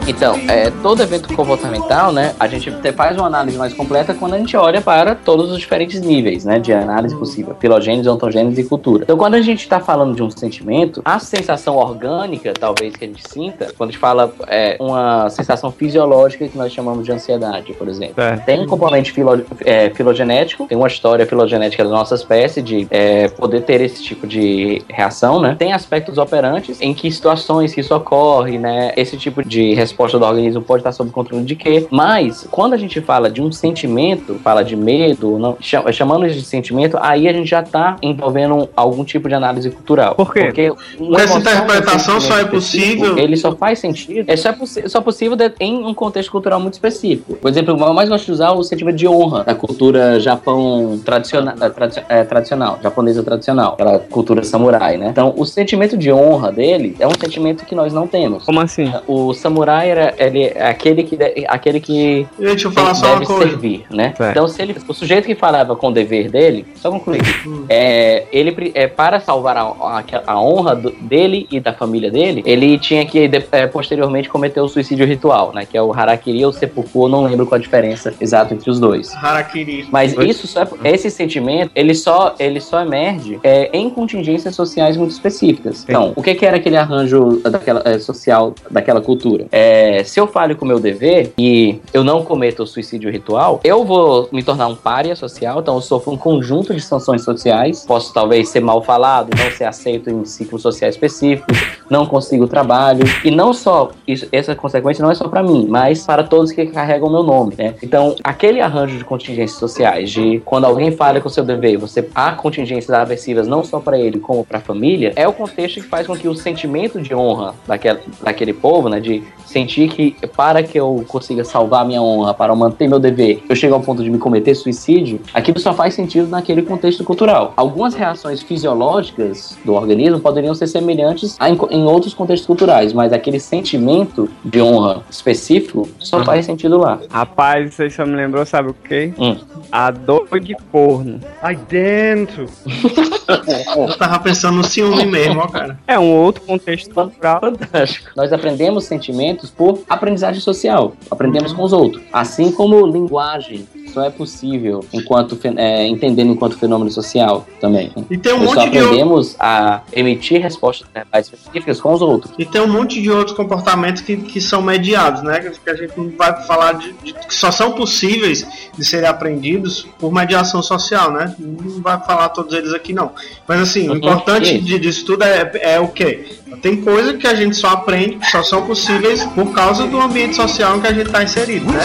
Então, 0.07 0.35
é, 0.47 0.69
todo 0.83 1.01
evento 1.01 1.33
comportamental, 1.35 2.11
né, 2.11 2.35
a 2.39 2.47
gente 2.47 2.71
te- 2.71 2.91
faz 2.91 3.17
uma 3.17 3.25
análise 3.25 3.57
mais 3.57 3.73
completa 3.73 4.13
quando 4.13 4.35
a 4.35 4.37
gente 4.37 4.55
olha 4.55 4.79
para 4.79 5.15
todos 5.15 5.51
os 5.51 5.57
diferentes 5.57 5.99
níveis, 5.99 6.45
né, 6.45 6.59
de 6.59 6.71
análise 6.71 7.15
possível, 7.15 7.55
filogênese, 7.59 8.07
ontogênese 8.07 8.61
e 8.61 8.63
cultura. 8.65 9.01
Então, 9.03 9.17
quando 9.17 9.33
a 9.33 9.41
gente 9.41 9.61
está 9.61 9.79
falando 9.79 10.15
de 10.15 10.21
um 10.21 10.29
sentimento, 10.29 11.01
a 11.03 11.17
sensação 11.17 11.75
orgânica, 11.75 12.53
talvez, 12.53 12.95
que 12.95 13.03
a 13.03 13.07
gente 13.07 13.23
sinta, 13.27 13.73
quando 13.75 13.89
a 13.89 13.91
gente 13.93 13.99
fala 13.99 14.31
é, 14.47 14.77
uma 14.79 15.27
sensação 15.31 15.71
fisiológica 15.71 16.47
que 16.47 16.55
nós 16.55 16.71
chamamos 16.71 17.03
de 17.03 17.11
ansiedade, 17.11 17.73
por 17.73 17.87
exemplo. 17.87 18.23
É. 18.23 18.37
Tem 18.37 18.59
um 18.61 18.67
componente 18.67 19.11
filo- 19.11 19.43
é, 19.65 19.89
filogenético, 19.89 20.67
tem 20.67 20.77
uma 20.77 20.87
história 20.87 21.25
filogenética 21.25 21.83
da 21.83 21.89
nossa 21.89 22.13
espécie 22.13 22.61
de 22.61 22.85
é, 22.91 23.27
poder 23.29 23.61
ter 23.61 23.81
esse 23.81 24.03
tipo 24.03 24.27
de 24.27 24.83
reação, 24.87 25.39
né? 25.41 25.55
Tem 25.57 25.73
aspectos 25.73 26.19
operantes 26.19 26.79
em 26.79 26.93
que 26.93 27.09
situações 27.11 27.73
que 27.73 27.81
isso 27.81 27.95
ocorre, 27.95 28.59
né? 28.59 28.93
Esse 28.95 29.17
tipo 29.17 29.43
de 29.43 29.73
resposta 29.73 29.94
do 29.95 30.25
organismo 30.25 30.61
pode 30.61 30.81
estar 30.81 30.91
sob 30.91 31.09
controle 31.11 31.43
de 31.43 31.55
quê? 31.55 31.87
Mas, 31.89 32.47
quando 32.51 32.73
a 32.73 32.77
gente 32.77 33.01
fala 33.01 33.29
de 33.29 33.41
um 33.41 33.51
sentimento, 33.51 34.35
fala 34.43 34.63
de 34.63 34.75
medo, 34.75 35.37
não, 35.39 35.57
cha- 35.59 35.91
chamando 35.91 36.25
isso 36.25 36.39
de 36.39 36.45
sentimento, 36.45 36.97
aí 37.01 37.27
a 37.27 37.33
gente 37.33 37.49
já 37.49 37.61
está 37.61 37.95
envolvendo 38.01 38.69
algum 38.75 39.03
tipo 39.03 39.27
de 39.27 39.33
análise 39.35 39.69
cultural. 39.71 40.15
Por 40.15 40.31
quê? 40.33 40.45
Porque 40.45 40.73
uma 40.99 41.21
Essa 41.21 41.39
interpretação 41.39 42.19
só 42.21 42.37
é 42.39 42.45
possível- 42.45 43.17
Ele 43.17 43.35
só 43.37 43.55
faz 43.55 43.79
sentido, 43.79 44.29
é 44.29 44.35
só, 44.35 44.53
só 44.87 45.01
possível 45.01 45.35
de- 45.35 45.51
em 45.59 45.83
um 45.85 45.93
contexto 45.93 46.31
cultural 46.31 46.59
muito 46.59 46.73
específico. 46.73 47.35
Por 47.35 47.49
exemplo, 47.49 47.75
eu 47.79 47.93
mais 47.93 48.09
gosto 48.09 48.25
de 48.25 48.31
usar 48.31 48.51
o 48.51 48.63
sentimento 48.63 48.95
de 48.97 49.07
honra 49.07 49.43
da 49.43 49.55
cultura 49.55 50.19
Japão 50.19 50.99
tradiciona, 51.03 51.55
eh, 51.59 51.69
tradici- 51.69 52.03
eh, 52.09 52.23
tradicional, 52.23 52.79
japonesa 52.81 53.23
tradicional, 53.23 53.73
aquela 53.73 53.99
cultura 53.99 54.43
samurai, 54.43 54.97
né? 54.97 55.09
Então, 55.11 55.33
o 55.37 55.45
sentimento 55.45 55.97
de 55.97 56.11
honra 56.11 56.51
dele 56.51 56.95
é 56.99 57.07
um 57.07 57.11
sentimento 57.19 57.65
que 57.65 57.75
nós 57.75 57.93
não 57.93 58.07
temos. 58.07 58.43
Como 58.45 58.59
assim? 58.59 58.91
O 59.07 59.33
samurai 59.33 59.84
era 59.85 60.13
ele 60.17 60.43
é 60.43 60.67
aquele 60.67 61.03
que 61.03 61.15
de- 61.15 61.45
aquele 61.47 61.79
que 61.79 62.27
Deixa 62.37 62.67
eu 62.67 62.71
falar 62.71 62.91
tem- 62.91 62.95
só 63.01 63.05
uma 63.07 63.13
deve 63.15 63.25
coisa. 63.25 63.49
servir, 63.49 63.85
né? 63.89 64.13
Certo. 64.17 64.31
Então, 64.31 64.47
se 64.47 64.61
ele, 64.61 64.75
o 64.87 64.93
sujeito 64.93 65.25
que 65.25 65.35
falava 65.35 65.75
com 65.75 65.87
o 65.87 65.91
dever 65.91 66.29
dele, 66.29 66.65
só 66.75 66.89
concluir, 66.89 67.21
é, 67.69 68.25
ele 68.31 68.71
é, 68.73 68.87
para 68.87 69.19
salvar 69.19 69.57
a, 69.57 69.61
a- 69.63 70.03
a 70.27 70.41
honra 70.41 70.75
do- 70.75 70.91
dele 71.01 71.47
e 71.51 71.59
da 71.59 71.73
família 71.73 72.09
dele, 72.11 72.41
ele 72.45 72.77
tinha 72.77 73.05
que 73.05 73.27
de- 73.27 73.43
é, 73.51 73.67
posteriormente 73.67 74.29
cometer 74.29 74.59
o 74.61 74.67
suicídio 74.67 75.05
ritual, 75.05 75.51
né? 75.53 75.65
Que 75.65 75.77
é 75.77 75.81
o 75.81 75.93
harakiri 75.93 76.43
ou 76.45 76.51
seppuku, 76.53 77.05
eu 77.05 77.09
não 77.09 77.23
lembro 77.23 77.45
qual 77.45 77.57
a 77.57 77.61
diferença 77.61 78.13
exata 78.19 78.53
entre 78.53 78.69
os 78.69 78.79
dois. 78.79 79.13
Harakiri. 79.15 79.87
Mas 79.91 80.13
Pois. 80.13 80.29
isso 80.29 80.47
só 80.47 80.63
é- 80.63 80.67
esse 80.91 81.09
sentimento, 81.09 81.71
ele 81.75 81.93
só, 81.93 82.35
ele 82.39 82.59
só 82.59 82.81
emerge 82.81 83.39
é, 83.43 83.69
em 83.73 83.89
contingências 83.89 84.55
sociais 84.55 84.97
muito 84.97 85.11
específicas. 85.11 85.83
Então, 85.87 86.13
o 86.15 86.21
que, 86.23 86.33
que 86.35 86.45
era 86.45 86.57
aquele 86.57 86.77
arranjo 86.77 87.41
daquela, 87.43 87.81
é, 87.85 87.99
social 87.99 88.53
daquela 88.69 89.01
cultura? 89.01 89.45
É, 89.51 89.74
se 90.03 90.19
eu 90.19 90.27
falho 90.27 90.55
com 90.55 90.65
o 90.65 90.67
meu 90.67 90.79
dever 90.79 91.33
e 91.37 91.79
eu 91.93 92.03
não 92.03 92.23
cometo 92.23 92.63
o 92.63 92.67
suicídio 92.67 93.11
ritual, 93.11 93.59
eu 93.63 93.83
vou 93.83 94.29
me 94.31 94.43
tornar 94.43 94.67
um 94.67 94.75
pária 94.75 95.15
social, 95.15 95.59
então 95.59 95.75
eu 95.75 95.81
sofro 95.81 96.11
um 96.11 96.17
conjunto 96.17 96.73
de 96.73 96.81
sanções 96.81 97.23
sociais. 97.23 97.85
Posso 97.85 98.13
talvez 98.13 98.49
ser 98.49 98.59
mal 98.59 98.81
falado, 98.81 99.29
não 99.37 99.51
ser 99.51 99.65
aceito 99.65 100.09
em 100.09 100.25
ciclos 100.25 100.61
sociais 100.61 100.95
específicos, 100.95 101.57
não 101.89 102.05
consigo 102.05 102.47
trabalho. 102.47 103.05
E 103.23 103.31
não 103.31 103.53
só, 103.53 103.91
isso, 104.07 104.27
essa 104.31 104.55
consequência 104.55 105.03
não 105.03 105.11
é 105.11 105.15
só 105.15 105.27
para 105.27 105.43
mim, 105.43 105.67
mas 105.69 106.05
para 106.05 106.23
todos 106.23 106.51
que 106.51 106.65
carregam 106.67 107.07
o 107.07 107.11
meu 107.11 107.23
nome, 107.23 107.55
né? 107.57 107.75
Então, 107.81 108.15
aquele 108.23 108.61
arranjo 108.61 108.97
de 108.97 109.03
contingências 109.03 109.59
sociais, 109.59 110.11
de 110.11 110.41
quando 110.45 110.65
alguém 110.65 110.91
falha 110.91 111.21
com 111.21 111.27
o 111.27 111.31
seu 111.31 111.43
dever, 111.43 111.77
você 111.77 112.07
há 112.13 112.31
contingências 112.33 112.89
aversivas 112.89 113.47
não 113.47 113.63
só 113.63 113.79
para 113.79 113.99
ele, 113.99 114.19
como 114.19 114.43
para 114.45 114.57
a 114.57 114.61
família, 114.61 115.13
é 115.15 115.27
o 115.27 115.33
contexto 115.33 115.81
que 115.81 115.87
faz 115.87 116.07
com 116.07 116.15
que 116.15 116.27
o 116.27 116.35
sentimento 116.35 117.01
de 117.01 117.13
honra 117.13 117.55
daquela, 117.67 117.99
daquele 118.21 118.53
povo, 118.53 118.89
né, 118.89 118.99
de 118.99 119.23
que 119.65 120.15
para 120.35 120.63
que 120.63 120.79
eu 120.79 121.03
consiga 121.07 121.43
salvar 121.43 121.85
minha 121.85 122.01
honra, 122.01 122.33
para 122.33 122.53
eu 122.53 122.55
manter 122.55 122.87
meu 122.87 122.99
dever, 122.99 123.43
eu 123.47 123.55
chego 123.55 123.75
ao 123.75 123.81
ponto 123.81 124.03
de 124.03 124.09
me 124.09 124.17
cometer 124.17 124.55
suicídio, 124.55 125.19
aquilo 125.33 125.59
só 125.59 125.73
faz 125.73 125.93
sentido 125.93 126.27
naquele 126.27 126.61
contexto 126.61 127.03
cultural. 127.03 127.53
Algumas 127.55 127.93
reações 127.93 128.41
fisiológicas 128.41 129.57
do 129.65 129.73
organismo 129.73 130.19
poderiam 130.19 130.53
ser 130.53 130.67
semelhantes 130.67 131.35
a, 131.39 131.49
em, 131.49 131.57
em 131.71 131.83
outros 131.83 132.13
contextos 132.13 132.45
culturais, 132.45 132.93
mas 132.93 133.13
aquele 133.13 133.39
sentimento 133.39 134.29
de 134.43 134.61
honra 134.61 135.03
específico 135.09 135.87
só 135.99 136.23
faz 136.23 136.45
sentido 136.45 136.77
lá. 136.77 136.99
Rapaz, 137.09 137.71
isso 137.71 137.81
aí 137.81 137.91
só 137.91 138.05
me 138.05 138.15
lembrou, 138.15 138.45
sabe 138.45 138.69
o 138.69 138.73
quê? 138.73 139.13
Hum. 139.17 139.37
A 139.71 139.91
dor 139.91 140.39
de 140.39 140.55
corno. 140.71 141.19
Aí 141.41 141.55
dentro. 141.55 142.45
Eu 143.75 143.97
tava 143.97 144.19
pensando 144.19 144.57
no 144.57 144.63
ciúme 144.63 145.05
mesmo, 145.05 145.39
ó, 145.39 145.47
cara. 145.47 145.79
É 145.87 145.97
um 145.97 146.11
outro 146.11 146.43
contexto 146.43 146.93
cultural. 146.93 147.39
Fantástico. 147.41 148.11
Nós 148.15 148.31
aprendemos 148.31 148.85
sentimentos 148.85 149.49
por 149.57 149.81
aprendizagem 149.89 150.41
social. 150.41 150.93
Aprendemos 151.09 151.53
com 151.53 151.63
os 151.63 151.73
outros. 151.73 152.03
Assim 152.11 152.51
como 152.51 152.85
linguagem 152.85 153.67
só 153.93 154.03
é 154.03 154.09
possível 154.09 154.83
enquanto 154.91 155.37
é, 155.57 155.87
entendendo 155.87 156.31
enquanto 156.31 156.57
fenômeno 156.57 156.91
social 156.91 157.47
também. 157.61 157.91
E 158.09 158.17
tem 158.17 158.33
um 158.33 158.39
Nós 158.43 158.49
só 158.51 158.55
monte 158.61 158.71
de 158.71 158.77
aprendemos 158.79 159.35
a 159.39 159.81
emitir 159.93 160.41
respostas 160.41 160.87
verbais 160.93 161.27
específicas 161.27 161.79
com 161.79 161.93
os 161.93 162.01
outros. 162.01 162.33
E 162.37 162.45
tem 162.45 162.61
um 162.61 162.67
monte 162.67 163.01
de 163.01 163.09
outros 163.09 163.35
comportamentos 163.35 164.01
que, 164.01 164.17
que 164.17 164.41
são 164.41 164.61
mediados, 164.61 165.21
né? 165.23 165.39
Que 165.63 165.69
a 165.69 165.75
gente 165.75 165.93
não 165.97 166.11
vai 166.17 166.43
falar 166.45 166.73
de, 166.73 166.91
de- 167.03 167.13
que 167.13 167.33
só 167.33 167.51
são 167.51 167.71
possíveis 167.73 168.45
de 168.77 168.83
serem 168.83 169.07
aprendidos 169.07 169.87
por 169.99 170.11
mediação 170.11 170.61
social, 170.61 171.11
né? 171.11 171.33
Não 171.39 171.81
vai 171.81 171.99
falar 172.03 172.29
todos 172.29 172.53
eles 172.53 172.73
aqui 172.73 172.91
não. 172.93 173.11
Mas 173.47 173.61
assim, 173.61 173.87
o 173.87 173.91
Uhum, 173.91 173.97
importante 173.97 174.59
de- 174.59 174.79
disso 174.79 175.05
tudo 175.05 175.23
é, 175.23 175.51
é 175.61 175.79
o 175.79 175.87
quê? 175.87 176.25
Tem 176.61 176.81
coisa 176.81 177.13
que 177.13 177.27
a 177.27 177.33
gente 177.35 177.55
só 177.55 177.69
aprende, 177.69 178.17
que 178.17 178.25
só 178.31 178.41
são 178.43 178.65
possíveis 178.65 179.23
por 179.35 179.51
causa 179.53 179.85
do 179.87 179.99
ambiente 179.99 180.35
social 180.35 180.75
em 180.77 180.81
que 180.81 180.87
a 180.87 180.93
gente 180.93 181.07
está 181.07 181.23
inserido, 181.23 181.65
né? 181.71 181.79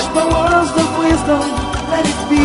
Let 2.00 2.08
it 2.08 2.30
be. 2.30 2.40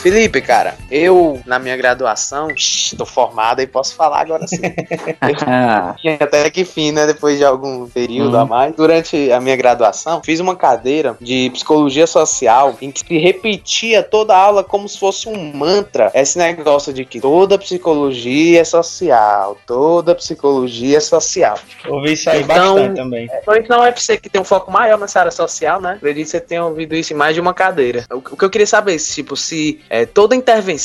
Felipe, 0.00 0.40
cara, 0.40 0.74
eu, 0.90 1.40
na 1.46 1.58
minha 1.58 1.76
graduação, 1.76 2.48
tô 2.96 3.04
formado 3.06 3.60
e 3.60 3.66
posso 3.66 3.94
falar 3.94 4.20
agora 4.20 4.46
sim. 4.46 4.60
Até 6.20 6.50
que 6.50 6.64
fim, 6.64 6.92
né? 6.92 7.06
Depois 7.06 7.38
de 7.38 7.44
algum 7.44 7.86
período 7.88 8.34
Uhum. 8.34 8.40
a 8.40 8.44
mais. 8.46 8.74
Durante 8.74 9.30
a 9.32 9.40
minha 9.40 9.56
graduação, 9.56 10.20
fiz 10.24 10.40
uma 10.40 10.56
cadeira 10.56 11.16
de 11.20 11.50
psicologia 11.50 12.06
social 12.06 12.76
em 12.80 12.90
que 12.90 13.00
se 13.00 13.18
repetia 13.18 14.02
toda 14.02 14.34
a 14.34 14.38
aula 14.38 14.64
como 14.64 14.88
se 14.88 14.98
fosse 14.98 15.28
um 15.28 15.52
mantra. 15.54 16.10
Esse 16.14 16.38
negócio 16.38 16.92
de 16.92 17.04
que 17.04 17.20
toda 17.20 17.58
psicologia 17.58 18.60
é 18.60 18.64
social, 18.64 19.56
toda 19.66 20.14
psicologia 20.14 20.98
é 20.98 21.00
social. 21.00 21.58
Ouvi 21.88 22.12
isso 22.12 22.28
aí 22.30 22.42
Então- 22.42 22.74
bastante 22.74 22.96
também. 22.96 23.28
Então, 23.42 23.56
então 23.56 23.84
é 23.84 23.92
você 23.92 24.16
que 24.16 24.28
tem 24.28 24.40
um 24.40 24.44
foco 24.44 24.70
maior 24.70 24.98
nessa 24.98 25.20
área 25.20 25.32
social, 25.32 25.80
né? 25.80 25.92
Acredito 25.96 26.24
que 26.24 26.30
você 26.30 26.40
tenha 26.40 26.64
ouvido 26.64 26.94
isso 26.94 27.12
em 27.12 27.16
mais 27.16 27.34
de 27.34 27.40
uma 27.40 27.54
cadeira. 27.54 28.04
O, 28.10 28.16
o 28.16 28.36
que 28.36 28.44
eu 28.44 28.50
queria 28.50 28.66
saber 28.66 28.94
é, 28.94 28.98
tipo, 28.98 29.36
se 29.36 29.80
é, 29.90 30.06
toda 30.06 30.34
intervenção 30.34 30.77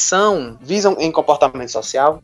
visa 0.61 0.95
em 0.99 1.11
comportamento 1.11 1.69
social. 1.69 2.21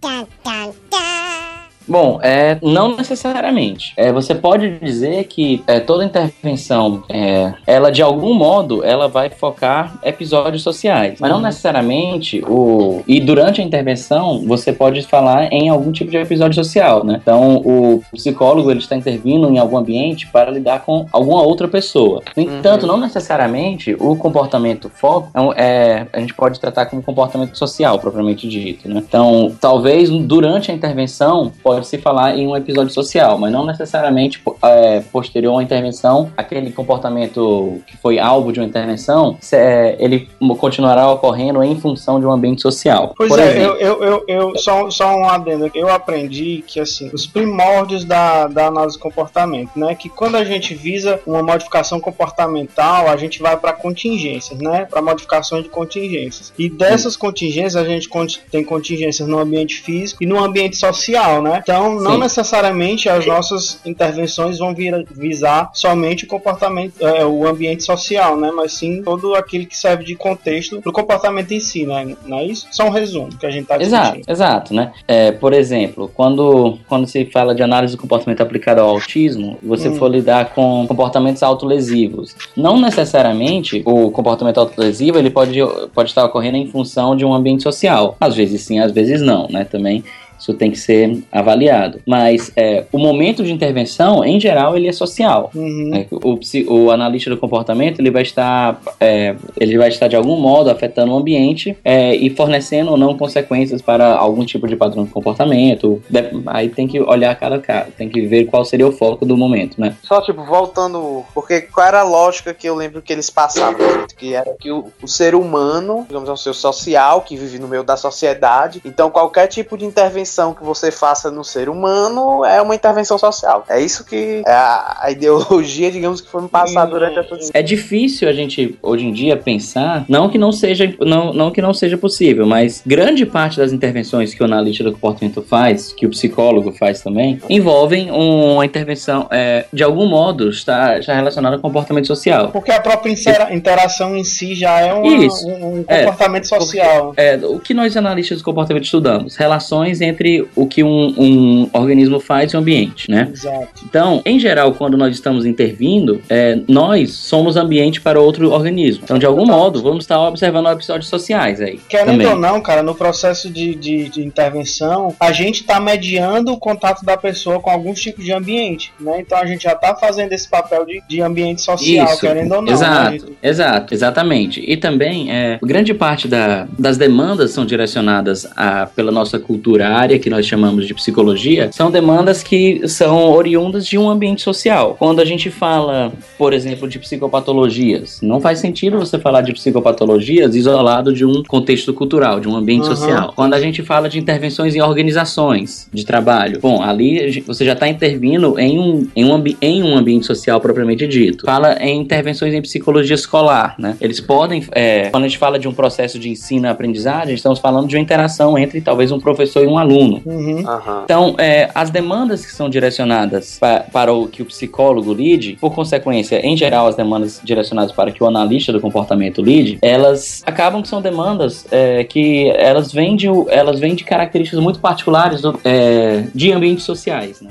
Bom, 1.89 2.19
é, 2.21 2.58
não 2.62 2.95
necessariamente. 2.95 3.93
É, 3.97 4.12
você 4.12 4.36
pode 4.36 4.80
dizer 4.80 5.23
que 5.25 5.63
é, 5.65 5.80
toda 5.80 6.06
intervenção, 6.06 7.04
é, 7.10 7.54
ela 7.65 7.91
de 7.91 8.02
algum 8.02 8.34
modo, 8.34 8.84
ela 8.84 9.08
vai 9.08 9.30
focar 9.30 9.97
episódios 10.04 10.62
sociais, 10.62 11.17
mas 11.19 11.30
não 11.30 11.41
necessariamente 11.41 12.43
o 12.47 13.02
e 13.08 13.19
durante 13.19 13.62
a 13.62 13.63
intervenção 13.63 14.45
você 14.45 14.71
pode 14.71 15.02
falar 15.04 15.52
em 15.52 15.69
algum 15.69 15.91
tipo 15.91 16.12
de 16.12 16.17
episódio 16.17 16.56
social, 16.56 17.04
né? 17.04 17.19
Então 17.21 17.58
o 17.58 18.04
psicólogo 18.12 18.69
ele 18.69 18.80
está 18.80 18.95
intervindo 18.95 19.49
em 19.49 19.58
algum 19.58 19.78
ambiente 19.78 20.28
para 20.28 20.52
lidar 20.52 20.82
com 20.82 21.06
alguma 21.12 21.41
outra 21.41 21.67
pessoa. 21.67 22.21
No 22.36 22.43
entanto, 22.43 22.86
não 22.86 22.97
necessariamente 22.97 23.95
o 23.99 24.15
comportamento 24.15 24.89
foco 24.89 25.32
é, 25.56 25.80
é, 25.80 26.08
a 26.13 26.19
gente 26.19 26.34
pode 26.34 26.60
tratar 26.60 26.86
como 26.86 27.02
comportamento 27.02 27.58
social 27.58 27.99
propriamente 27.99 28.47
dito, 28.47 28.88
né? 28.88 29.04
Então 29.08 29.56
talvez 29.60 30.10
durante 30.10 30.71
a 30.71 30.73
intervenção 30.73 31.52
pode 31.63 31.79
se 31.84 31.98
falar 31.98 32.38
em 32.38 32.48
um 32.48 32.56
episódio 32.56 32.94
social, 32.94 33.38
mas 33.38 33.52
não 33.52 33.65
necessariamente 33.65 34.42
é, 34.63 35.02
posterior 35.12 35.60
à 35.60 35.63
intervenção, 35.63 36.32
aquele 36.38 36.72
comportamento 36.72 37.82
que 37.88 37.98
foi 37.98 38.20
alvo 38.20 38.52
de 38.52 38.60
uma 38.60 38.65
intervenção, 38.65 39.38
se- 39.39 39.56
é, 39.56 39.96
ele 40.00 40.28
continuará 40.58 41.10
ocorrendo 41.12 41.63
em 41.63 41.80
função 41.80 42.20
de 42.20 42.26
um 42.26 42.32
ambiente 42.32 42.62
social. 42.62 43.13
Pois 43.18 43.30
Por 43.30 43.39
é, 43.39 43.50
exemplo, 43.50 43.78
eu, 43.80 44.04
eu, 44.04 44.24
eu, 44.28 44.58
só, 44.58 44.89
só 44.89 45.15
um 45.15 45.28
adendo 45.28 45.65
aqui. 45.65 45.80
Eu 45.80 45.89
aprendi 45.89 46.63
que, 46.65 46.80
assim, 46.80 47.10
os 47.13 47.26
primórdios 47.26 48.04
da, 48.06 48.48
da 48.48 48.68
análise 48.68 48.96
de 48.98 49.02
comportamento, 49.04 49.72
né? 49.76 49.96
Que 49.96 50.10
quando 50.10 50.36
a 50.36 50.44
gente 50.44 50.74
visa 50.74 51.20
uma 51.26 51.42
modificação 51.44 52.00
comportamental, 52.00 53.08
a 53.08 53.18
gente 53.18 53.42
vai 53.42 53.58
para 53.58 53.74
contingências, 53.74 54.60
né? 54.60 54.86
Para 54.86 55.02
modificações 55.02 55.63
de 55.63 55.70
contingências. 55.70 56.54
E 56.58 56.70
dessas 56.70 57.15
contingências, 57.15 57.76
a 57.76 57.86
gente 57.86 58.10
tem 58.52 58.63
contingências 58.63 59.28
no 59.28 59.39
ambiente 59.39 59.82
físico 59.82 60.24
e 60.24 60.26
no 60.28 60.39
ambiente 60.44 60.78
social, 60.78 61.42
né? 61.42 61.62
Então, 61.70 61.94
não 62.00 62.14
Sim. 62.14 62.20
necessariamente 62.22 63.08
as 63.08 63.28
nossas 63.28 63.80
intervenções 63.86 64.58
vão 64.58 64.74
vir, 64.74 65.06
visar 65.12 65.70
somente 65.72 66.26
o 66.26 66.28
comportamento, 66.28 66.94
é, 67.06 67.24
o 67.24 67.48
ambiente 67.48 67.84
social, 67.84 68.36
né? 68.36 68.50
Mas 68.52 68.74
sim 68.74 69.04
todo 69.04 69.36
aquele 69.36 69.68
que 69.68 69.78
serve 69.78 70.04
de 70.04 70.16
contexto 70.16 70.82
para 70.82 70.90
o 70.90 70.94
comportamento 70.94 71.52
em 71.52 71.60
si, 71.60 71.86
né? 71.86 72.16
Não 72.26 72.40
é 72.40 72.46
isso? 72.46 72.66
Só 72.72 72.86
um 72.86 72.90
resumo 72.90 73.30
que 73.38 73.46
a 73.46 73.52
gente 73.52 73.64
está 73.64 73.80
Exato, 73.80 74.04
discutindo. 74.18 74.32
exato, 74.32 74.74
né? 74.74 74.92
É, 75.08 75.32
por 75.32 75.54
exemplo, 75.54 76.10
quando, 76.12 76.80
quando 76.88 77.06
se 77.06 77.24
fala 77.26 77.54
de 77.54 77.62
análise 77.62 77.96
do 77.96 78.02
comportamento 78.02 78.42
aplicado 78.42 78.82
ao 78.82 78.90
autismo, 78.90 79.60
você 79.62 79.90
Hum. 79.90 79.96
for 79.96 80.10
lidar 80.10 80.56
com 80.56 80.88
comportamentos 80.88 81.44
autolesivos. 81.44 82.36
Não 82.58 82.82
necessariamente 82.82 83.84
o 83.86 84.10
comportamento 84.10 84.60
autolesivo 84.60 85.20
ele 85.20 85.30
pode, 85.30 85.60
pode 85.94 86.10
estar 86.10 86.26
ocorrendo 86.26 86.58
em 86.58 86.68
função 86.68 87.16
de 87.16 87.24
um 87.24 87.32
ambiente 87.32 87.62
social. 87.62 88.18
Às 88.20 88.36
vezes 88.36 88.62
sim, 88.64 88.80
às 88.80 88.92
vezes 88.92 89.22
não, 89.22 89.48
né? 89.52 89.66
Também 89.66 90.04
isso 90.39 90.54
tem 90.54 90.71
que 90.71 90.78
ser 90.78 91.21
avaliado. 91.32 92.02
Mas 92.08 92.52
é, 92.56 92.86
o 92.91 92.97
momento 92.97 93.43
de 93.43 93.52
intervenção, 93.52 94.23
em 94.23 94.39
geral, 94.39 94.75
ele 94.75 94.88
é 94.88 94.91
social. 94.91 95.52
Uhum. 95.54 95.91
É, 95.93 96.08
O, 96.12 96.39
o 96.73 96.91
analista 96.91 97.30
do 97.30 97.38
comportamento 97.38 97.99
ele 97.99 98.12
vai 98.12 98.23
estar 98.23 98.80
é, 98.99 99.36
ele 99.60 99.78
vai 99.78 99.89
estar 99.89 100.08
de 100.08 100.15
algum 100.15 100.38
modo 100.38 100.69
afetando 100.69 101.12
o 101.12 101.17
ambiente 101.17 101.78
é, 101.84 102.15
e 102.15 102.30
fornecendo 102.30 102.91
ou 102.91 102.97
não 102.97 103.17
consequências 103.17 103.82
para 103.82 104.15
algum 104.15 104.45
tipo 104.45 104.67
de 104.67 104.75
padrão 104.75 105.04
de 105.04 105.12
comportamento. 105.12 106.02
Aí 106.47 106.69
tem 106.69 106.88
que 106.88 106.99
olhar 106.99 107.36
cada 107.36 107.60
caso, 107.60 107.91
tem 107.97 108.10
que 108.10 108.25
ver 108.25 108.45
qual 108.45 108.63
seria 108.63 108.88
o 108.88 108.91
foco 108.91 109.25
do 109.25 109.36
momento, 109.36 109.80
né? 109.80 109.95
Só, 110.04 110.21
tipo, 110.21 110.43
voltando. 110.43 111.23
Porque 111.34 111.62
qual 111.62 111.88
era 111.88 112.02
a 112.02 112.04
lógica 112.04 112.54
que 112.54 112.67
eu 112.67 112.75
lembro 112.75 113.02
que 113.02 113.12
eles 113.12 113.30
passavam? 113.30 114.06
Que 114.17 114.34
era 114.34 114.54
que 114.60 114.71
o, 114.71 114.86
o 115.02 115.08
ser 115.08 115.36
humano, 115.36 116.06
digamos, 116.08 116.30
é 116.30 116.32
um 116.32 116.38
ser 116.38 116.54
social 116.54 117.21
que 117.21 117.36
vive 117.36 117.60
no 117.60 117.67
meio 117.67 117.84
da 117.84 117.97
sociedade. 117.97 118.82
Então, 118.86 119.10
qualquer 119.10 119.47
tipo 119.47 119.78
de 119.78 119.86
intervenção 119.86 120.29
que 120.30 120.63
você 120.63 120.92
faça 120.92 121.32
no 121.32 121.44
ser 121.44 121.70
humano 121.70 122.46
é 122.46 122.62
uma 122.62 122.76
intervenção 122.76 123.18
social. 123.18 123.63
É 123.68 123.82
isso 123.82 124.06
que 124.06 124.44
é 124.46 124.52
a, 124.52 124.98
a 125.02 125.12
ideologia, 125.12 125.92
digamos, 125.92 126.22
que 126.22 126.30
foi 126.30 126.42
me 126.44 126.50
passada 126.50 126.89
durante 126.92 127.13
essa 127.20 127.30
discussão. 127.30 127.52
É 127.54 127.62
difícil 127.62 128.28
a 128.30 128.34
gente 128.34 128.78
hoje 128.82 129.06
em 129.06 129.12
dia 129.12 129.36
pensar, 129.38 130.06
não 130.08 130.30
que 130.30 130.38
não 130.38 130.52
seja, 130.52 130.94
não, 131.00 131.34
não 131.34 131.52
que 131.52 131.62
não 131.62 131.74
seja 131.74 131.98
possível, 131.98 132.46
mas 132.46 132.82
grande 132.86 133.26
parte 133.26 133.58
das 133.58 133.72
intervenções 133.74 134.34
que 134.34 134.42
o 134.42 134.46
analista 134.46 134.84
do 134.84 134.92
comportamento 134.92 135.42
faz, 135.42 135.92
que 135.94 136.06
o 136.06 136.10
psicólogo 136.10 136.72
faz 136.74 137.02
também, 137.02 137.42
envolvem 137.50 138.12
uma 138.12 138.65
intervenção 138.65 139.28
é, 139.32 139.65
de 139.74 139.84
algum 139.84 140.06
modo 140.08 140.50
está, 140.50 141.00
está 141.00 141.13
relacionada 141.13 141.56
ao 141.56 141.62
comportamento 141.62 142.08
social. 142.08 142.50
Porque 142.52 142.72
a 142.72 142.80
própria 142.82 143.12
intera- 143.12 143.54
interação 143.54 144.15
em 144.15 144.24
si 144.24 144.54
já 144.56 144.80
é 144.80 144.94
uma- 144.94 145.08
um, 145.10 145.80
um 145.80 145.86
É, 145.88 146.00
comportamento 146.04 146.48
social. 146.48 147.13
É, 147.18 147.38
o 147.42 147.60
que 147.60 147.74
nós 147.74 147.96
analistas 147.98 148.39
do 148.39 148.44
comportamento 148.44 148.84
estudamos? 148.84 149.36
Relações 149.36 150.02
entre 150.02 150.19
o 150.56 150.66
que 150.68 150.84
um, 150.84 151.14
um 151.18 151.70
organismo 151.74 152.20
faz 152.20 152.52
e 152.52 152.56
o 152.56 152.60
ambiente, 152.60 153.10
né? 153.10 153.30
Exato. 153.32 153.84
Então, 153.86 154.22
em 154.26 154.40
geral, 154.40 154.74
quando 154.74 154.98
nós 154.98 155.14
estamos 155.16 155.46
intervindo, 155.46 156.22
é, 156.30 156.60
nós 156.68 157.12
somos 157.14 157.56
ambiente 157.56 158.02
para 158.02 158.20
outro 158.20 158.52
organismo. 158.52 159.02
Então, 159.04 159.18
de 159.18 159.26
algum 159.26 159.46
modo, 159.46 159.82
vamos 159.82 160.04
estar 160.04 160.20
observando 160.28 160.68
episódios 160.70 161.10
sociais 161.10 161.62
aí. 161.62 161.80
Querendo 161.90 162.12
também. 162.12 162.28
ou 162.28 162.36
não, 162.38 162.62
cara, 162.62 162.84
no 162.84 162.94
processo 162.96 163.50
de, 163.50 163.76
de, 163.76 164.10
de 164.10 164.22
intervenção, 164.26 165.16
a 165.20 165.32
gente 165.32 165.62
está 165.62 165.80
mediando 165.80 166.52
o 166.52 166.58
contato 166.58 167.04
da 167.06 167.16
pessoa 167.18 167.60
com 167.60 167.70
alguns 167.70 168.00
tipos 168.02 168.24
de 168.26 168.34
ambiente, 168.34 168.92
né? 169.00 169.20
Então 169.22 169.38
a 169.38 169.46
gente 169.46 169.64
já 169.64 169.74
está 169.74 169.96
fazendo 169.96 170.32
esse 170.34 170.48
papel 170.50 170.86
de, 170.86 171.02
de 171.08 171.22
ambiente 171.22 171.62
social, 171.62 172.08
Isso, 172.08 172.20
querendo 172.20 172.54
ou 172.56 172.62
não. 172.62 172.74
exato, 172.74 173.26
né? 173.26 173.32
exato, 173.42 173.94
exatamente. 173.94 174.64
E 174.66 174.76
também, 174.78 175.32
é, 175.32 175.60
grande 175.64 175.94
parte 175.94 176.28
da- 176.28 176.68
das 176.78 176.98
demandas 176.98 177.52
são 177.52 177.66
direcionadas 177.66 178.48
a, 178.56 178.86
pela 178.88 179.12
nossa 179.12 179.40
cultura 179.40 179.88
área, 180.10 180.19
que 180.19 180.30
nós 180.30 180.45
chamamos 180.45 180.88
de 180.88 180.93
psicologia, 180.93 181.69
são 181.72 181.91
demandas 181.91 182.41
que 182.41 182.88
são 182.88 183.32
oriundas 183.32 183.86
de 183.86 183.98
um 183.98 184.10
ambiente 184.10 184.41
social. 184.41 184.95
Quando 184.98 185.19
a 185.19 185.26
gente 185.26 185.52
fala, 185.52 186.12
por 186.38 186.52
exemplo, 186.52 186.88
de 186.88 186.98
psicopatologias, 186.98 188.19
não 188.22 188.41
faz 188.41 188.60
sentido 188.60 188.98
você 188.98 189.19
falar 189.19 189.41
de 189.41 189.54
psicopatologias 189.54 190.56
isolado 190.56 191.13
de 191.13 191.24
um 191.24 191.43
contexto 191.43 191.93
cultural, 191.93 192.39
de 192.39 192.48
um 192.48 192.56
ambiente 192.56 192.88
Aham. 192.88 192.95
social. 192.95 193.34
Quando 193.36 193.54
a 193.54 193.62
gente 193.62 193.84
fala 193.84 194.10
de 194.10 194.17
intervenções 194.19 194.76
em 194.76 194.82
organizações 194.82 195.88
de 195.93 196.04
trabalho, 196.04 196.60
bom, 196.60 196.82
ali 196.82 197.41
você 197.45 197.63
já 197.63 197.74
está 197.74 197.88
intervindo 197.88 198.58
em 198.58 198.80
um, 198.80 199.08
em, 199.15 199.26
um 199.26 199.43
em 199.62 199.84
um 199.84 199.95
ambiente 199.95 200.26
social 200.26 200.60
propriamente 200.60 201.08
dito. 201.08 201.45
Fala 201.45 201.78
em 201.80 202.02
intervenções 202.02 202.54
em 202.54 202.62
psicologia 202.62 203.15
escolar, 203.15 203.76
né? 203.78 203.95
Eles 204.02 204.19
podem, 204.19 204.63
é, 204.72 205.10
quando 205.10 205.26
a 205.26 205.28
gente 205.28 205.38
fala 205.38 205.60
de 205.60 205.67
um 205.67 205.74
processo 205.74 206.17
de 206.17 206.30
ensino 206.30 206.65
e 206.65 206.69
aprendizagem, 206.69 207.36
estamos 207.36 207.60
falando 207.60 207.88
de 207.88 207.95
uma 207.95 208.02
interação 208.02 208.58
entre 208.58 208.82
talvez 208.82 209.12
um 209.12 209.19
professor 209.19 209.63
e 209.63 209.67
um 209.67 209.78
aluno. 209.78 209.99
Uhum. 210.26 210.68
Aham. 210.68 211.02
Então, 211.04 211.36
é, 211.38 211.70
as 211.74 211.90
demandas 211.90 212.46
que 212.46 212.52
são 212.52 212.70
direcionadas 212.70 213.58
pa- 213.60 213.86
para 213.92 214.14
o 214.14 214.28
que 214.28 214.42
o 214.42 214.46
psicólogo 214.46 215.14
lide, 215.14 215.58
por 215.60 215.74
consequência, 215.74 216.46
em 216.46 216.56
geral, 216.56 216.88
as 216.88 216.96
demandas 216.96 217.40
direcionadas 217.44 217.92
para 217.92 218.12
que 218.12 218.24
o 218.24 218.28
analista 218.28 218.72
do 218.72 218.80
comportamento 218.80 219.42
lide, 219.42 219.78
elas 219.82 220.42
acabam 220.46 220.82
que 220.82 220.88
são 220.88 221.02
demandas 221.02 221.66
é, 221.72 222.04
que 222.04 222.50
elas 222.52 222.92
vêm 222.92 223.16
de, 223.16 223.28
elas 223.50 223.80
vêm 223.80 223.96
de 223.96 224.04
características 224.04 224.60
muito 224.64 224.80
particulares 224.80 225.42
do- 225.42 225.60
é, 225.64 226.24
de 226.34 226.52
ambientes 226.52 226.84
sociais, 226.86 227.42
né? 227.42 227.50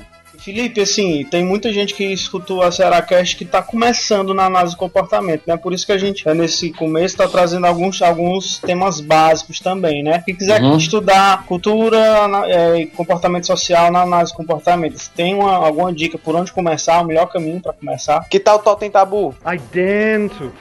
Felipe, 0.49 0.81
assim, 0.81 1.23
tem 1.29 1.45
muita 1.45 1.71
gente 1.71 1.93
que 1.93 2.03
escutou 2.05 2.63
a 2.63 2.71
Seracast 2.71 3.35
que 3.37 3.43
está 3.43 3.61
começando 3.61 4.33
na 4.33 4.45
análise 4.45 4.73
do 4.73 4.79
comportamento, 4.79 5.43
né? 5.45 5.55
Por 5.55 5.73
isso 5.73 5.85
que 5.85 5.91
a 5.91 5.97
gente, 5.97 6.27
é, 6.27 6.33
nesse 6.33 6.71
começo, 6.71 7.05
está 7.13 7.27
trazendo 7.27 7.67
alguns, 7.67 8.01
alguns 8.01 8.57
temas 8.57 8.99
básicos 8.99 9.59
também, 9.59 10.01
né? 10.01 10.23
Quem 10.25 10.33
quiser 10.35 10.59
Uhum. 10.63 10.75
estudar 10.75 11.45
cultura 11.45 11.97
ana- 12.25 12.47
é, 12.49 12.79
e 12.79 12.87
comportamento 12.87 13.45
social 13.45 13.91
na 13.91 14.01
análise 14.01 14.33
do 14.33 14.37
comportamento, 14.37 14.97
se 14.97 15.11
tem 15.11 15.35
uma, 15.35 15.53
alguma 15.55 15.93
dica 15.93 16.17
por 16.17 16.35
onde 16.35 16.51
começar, 16.51 16.99
o 16.99 17.05
melhor 17.05 17.27
caminho 17.27 17.61
para 17.61 17.73
começar? 17.73 18.25
Que 18.27 18.39
tal 18.39 18.55
o 18.55 18.59
Totem 18.59 18.89
Tabu? 18.89 19.35
Aí 19.45 19.59
dentro. 19.71 20.51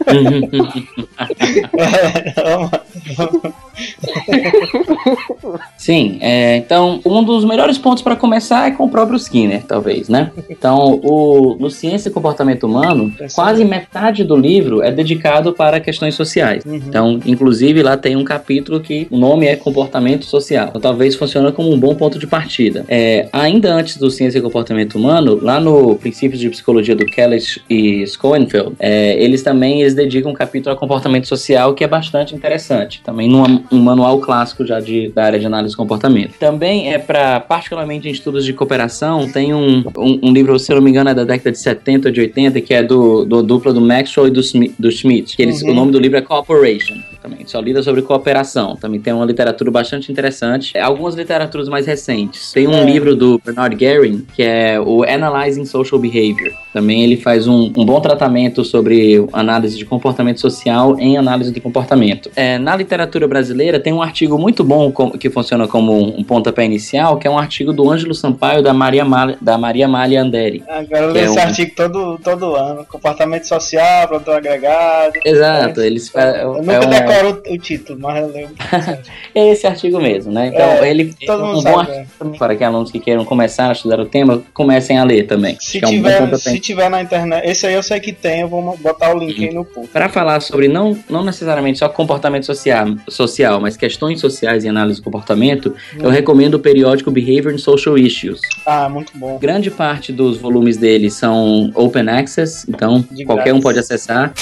Sim, 5.76 6.18
é, 6.20 6.56
então 6.56 7.00
um 7.04 7.24
dos 7.24 7.44
melhores 7.44 7.78
pontos 7.78 8.02
para 8.02 8.16
começar 8.16 8.68
é 8.68 8.70
com 8.72 8.84
o 8.84 8.88
próprio 8.88 9.16
Skinner, 9.16 9.64
talvez, 9.64 10.08
né? 10.08 10.30
Então, 10.48 11.00
o, 11.02 11.56
no 11.58 11.70
Ciência 11.70 12.08
e 12.08 12.12
Comportamento 12.12 12.64
Humano, 12.64 13.12
quase 13.34 13.64
metade 13.64 14.24
do 14.24 14.36
livro 14.36 14.82
é 14.82 14.90
dedicado 14.90 15.52
para 15.52 15.80
questões 15.80 16.14
sociais. 16.14 16.64
Uhum. 16.64 16.76
Então, 16.76 17.20
inclusive, 17.24 17.82
lá 17.82 17.96
tem 17.96 18.16
um 18.16 18.24
capítulo 18.24 18.80
que 18.80 19.06
o 19.10 19.16
nome 19.16 19.46
é 19.46 19.56
Comportamento 19.56 20.24
Social. 20.24 20.68
Então, 20.68 20.80
talvez 20.80 21.14
funcione 21.14 21.52
como 21.52 21.72
um 21.72 21.78
bom 21.78 21.94
ponto 21.94 22.18
de 22.18 22.26
partida. 22.26 22.84
É, 22.88 23.28
ainda 23.32 23.72
antes 23.72 23.96
do 23.96 24.10
Ciência 24.10 24.38
e 24.38 24.42
Comportamento 24.42 24.96
Humano, 24.96 25.38
lá 25.40 25.60
no 25.60 25.96
Princípios 25.96 26.40
de 26.40 26.50
Psicologia 26.50 26.94
do 26.94 27.06
Kelly 27.06 27.38
e 27.68 28.06
Schoenfeld, 28.06 28.74
é, 28.78 29.22
eles 29.22 29.42
também 29.42 29.82
eles 29.90 29.94
dedicam 29.94 30.30
um 30.30 30.34
capítulo 30.34 30.74
a 30.74 30.78
comportamento 30.78 31.26
social 31.26 31.74
que 31.74 31.84
é 31.84 31.88
bastante 31.88 32.34
interessante. 32.34 33.00
Também 33.04 33.28
num 33.28 33.62
um 33.70 33.78
manual 33.78 34.18
clássico 34.20 34.64
já 34.66 34.80
de, 34.80 35.08
da 35.08 35.24
área 35.24 35.38
de 35.38 35.46
análise 35.46 35.72
de 35.72 35.76
comportamento. 35.76 36.34
Também 36.38 36.92
é 36.92 36.98
para, 36.98 37.40
particularmente 37.40 38.08
em 38.08 38.10
estudos 38.12 38.44
de 38.44 38.52
cooperação, 38.52 39.28
tem 39.30 39.52
um, 39.54 39.84
um, 39.96 40.18
um 40.22 40.32
livro, 40.32 40.58
se 40.58 40.70
eu 40.72 40.76
não 40.76 40.82
me 40.82 40.90
engano, 40.90 41.10
é 41.10 41.14
da 41.14 41.24
década 41.24 41.50
de 41.52 41.58
70 41.58 42.08
ou 42.08 42.12
de 42.12 42.20
80, 42.20 42.60
que 42.60 42.74
é 42.74 42.82
do, 42.82 43.24
do 43.24 43.42
dupla 43.42 43.72
do 43.72 43.80
Maxwell 43.80 44.28
e 44.28 44.30
do, 44.30 44.40
Smi- 44.40 44.74
do 44.78 44.90
Schmidt. 44.90 45.36
Que 45.36 45.42
eles, 45.42 45.60
Uhum. 45.62 45.70
O 45.70 45.74
nome 45.74 45.92
do 45.92 45.98
livro 45.98 46.16
é 46.18 46.22
Cooperation. 46.22 46.94
Também 47.22 47.40
só 47.46 47.60
lida 47.60 47.82
sobre 47.82 48.00
cooperação. 48.02 48.76
Também 48.76 48.98
tem 48.98 49.12
uma 49.12 49.24
literatura 49.26 49.70
bastante 49.70 50.10
interessante. 50.10 50.72
É, 50.76 50.80
Algumas 50.80 51.14
literaturas 51.14 51.68
mais 51.68 51.86
recentes. 51.86 52.50
Tem 52.52 52.66
um 52.66 52.72
É. 52.74 52.84
livro 52.84 53.14
do 53.14 53.40
Bernard 53.44 53.76
Guerin, 53.76 54.24
que 54.34 54.42
é 54.42 54.80
o 54.80 55.02
Analyzing 55.04 55.64
Social 55.66 56.00
Behavior. 56.00 56.52
Também 56.72 57.02
ele 57.04 57.16
faz 57.16 57.46
um, 57.46 57.70
um 57.76 57.84
bom 57.84 58.00
tratamento 58.00 58.64
sobre 58.64 59.22
análise 59.32 59.76
de 59.80 59.84
comportamento 59.86 60.40
social 60.40 60.98
em 60.98 61.16
análise 61.16 61.50
de 61.52 61.60
comportamento. 61.60 62.30
É, 62.36 62.58
na 62.58 62.76
literatura 62.76 63.26
brasileira 63.26 63.80
tem 63.80 63.92
um 63.92 64.02
artigo 64.02 64.38
muito 64.38 64.62
bom 64.62 64.92
com- 64.92 65.10
que 65.10 65.28
funciona 65.30 65.66
como 65.66 65.92
um, 65.92 66.20
um 66.20 66.24
pontapé 66.24 66.64
inicial, 66.64 67.16
que 67.18 67.26
é 67.26 67.30
um 67.30 67.38
artigo 67.38 67.72
do 67.72 67.90
Ângelo 67.90 68.14
Sampaio 68.14 68.62
da 68.62 68.72
Maria 68.72 69.04
Malha, 69.04 69.36
da 69.40 69.56
Maria 69.58 69.88
Malha 69.88 70.22
Anderi. 70.22 70.62
Agora 70.68 71.04
eu 71.04 71.08
Que 71.08 71.14
leio 71.14 71.18
é 71.18 71.24
esse 71.24 71.38
um- 71.38 71.42
artigo 71.42 71.72
todo, 71.74 72.18
todo 72.22 72.54
ano. 72.54 72.84
Comportamento 72.86 73.44
social, 73.44 74.06
produtor 74.08 74.36
agregado. 74.36 75.14
Exato, 75.24 75.80
eles 75.80 76.08
fa- 76.08 76.20
é, 76.22 76.44
Eu 76.44 76.54
nunca 76.54 76.72
é 76.72 76.80
um- 76.80 76.90
decoro 76.90 77.42
o, 77.48 77.54
o 77.54 77.58
título, 77.58 77.98
mas 78.00 78.22
eu 78.22 78.28
leio. 78.32 78.48
é 79.34 79.48
esse 79.50 79.66
artigo 79.66 79.98
mesmo, 80.00 80.32
né? 80.32 80.48
Então 80.48 80.60
É, 80.60 80.90
ele 80.90 81.14
é 81.22 81.26
todo 81.26 81.42
um 81.42 81.46
mundo 81.48 81.62
bom 81.62 81.62
sabe, 81.78 81.90
artigo 81.90 82.06
também 82.18 82.38
para 82.38 82.56
que 82.56 82.64
alunos 82.64 82.90
que 82.90 83.00
queiram 83.00 83.24
começar 83.24 83.68
a 83.68 83.72
estudar 83.72 83.98
o 84.00 84.06
tema 84.06 84.42
comecem 84.52 84.98
a 84.98 85.04
ler 85.04 85.26
também. 85.26 85.56
Se 85.60 85.78
é 85.78 85.80
tiver, 85.86 86.36
se 86.36 86.58
tiver 86.60 86.88
na 86.90 87.00
internet, 87.02 87.48
esse 87.48 87.66
aí 87.66 87.74
eu 87.74 87.82
sei 87.82 87.98
que 88.00 88.12
tem, 88.12 88.40
eu 88.40 88.48
vou 88.48 88.76
botar 88.78 89.14
o 89.14 89.18
link 89.18 89.42
aí 89.48 89.54
no. 89.54 89.66
Para 89.92 90.08
falar 90.08 90.40
sobre 90.40 90.66
não, 90.68 90.98
não 91.08 91.24
necessariamente 91.24 91.78
só 91.78 91.88
comportamento 91.88 92.44
social, 92.44 92.88
social, 93.08 93.60
mas 93.60 93.76
questões 93.76 94.20
sociais 94.20 94.64
e 94.64 94.68
análise 94.68 95.00
do 95.00 95.04
comportamento, 95.04 95.74
eu 95.98 96.06
Hum. 96.08 96.10
recomendo 96.10 96.54
o 96.54 96.58
periódico 96.58 97.10
Behavior 97.10 97.54
and 97.54 97.58
Social 97.58 97.96
Issues. 97.96 98.40
Ah, 98.66 98.88
muito 98.88 99.12
bom. 99.16 99.38
Grande 99.38 99.70
parte 99.70 100.12
dos 100.12 100.36
volumes 100.38 100.76
dele 100.76 101.08
são 101.10 101.70
open 101.74 102.08
access, 102.08 102.64
então 102.68 103.04
De 103.10 103.24
qualquer 103.24 103.44
grátis. 103.44 103.58
um 103.60 103.62
pode 103.62 103.78
acessar. 103.78 104.32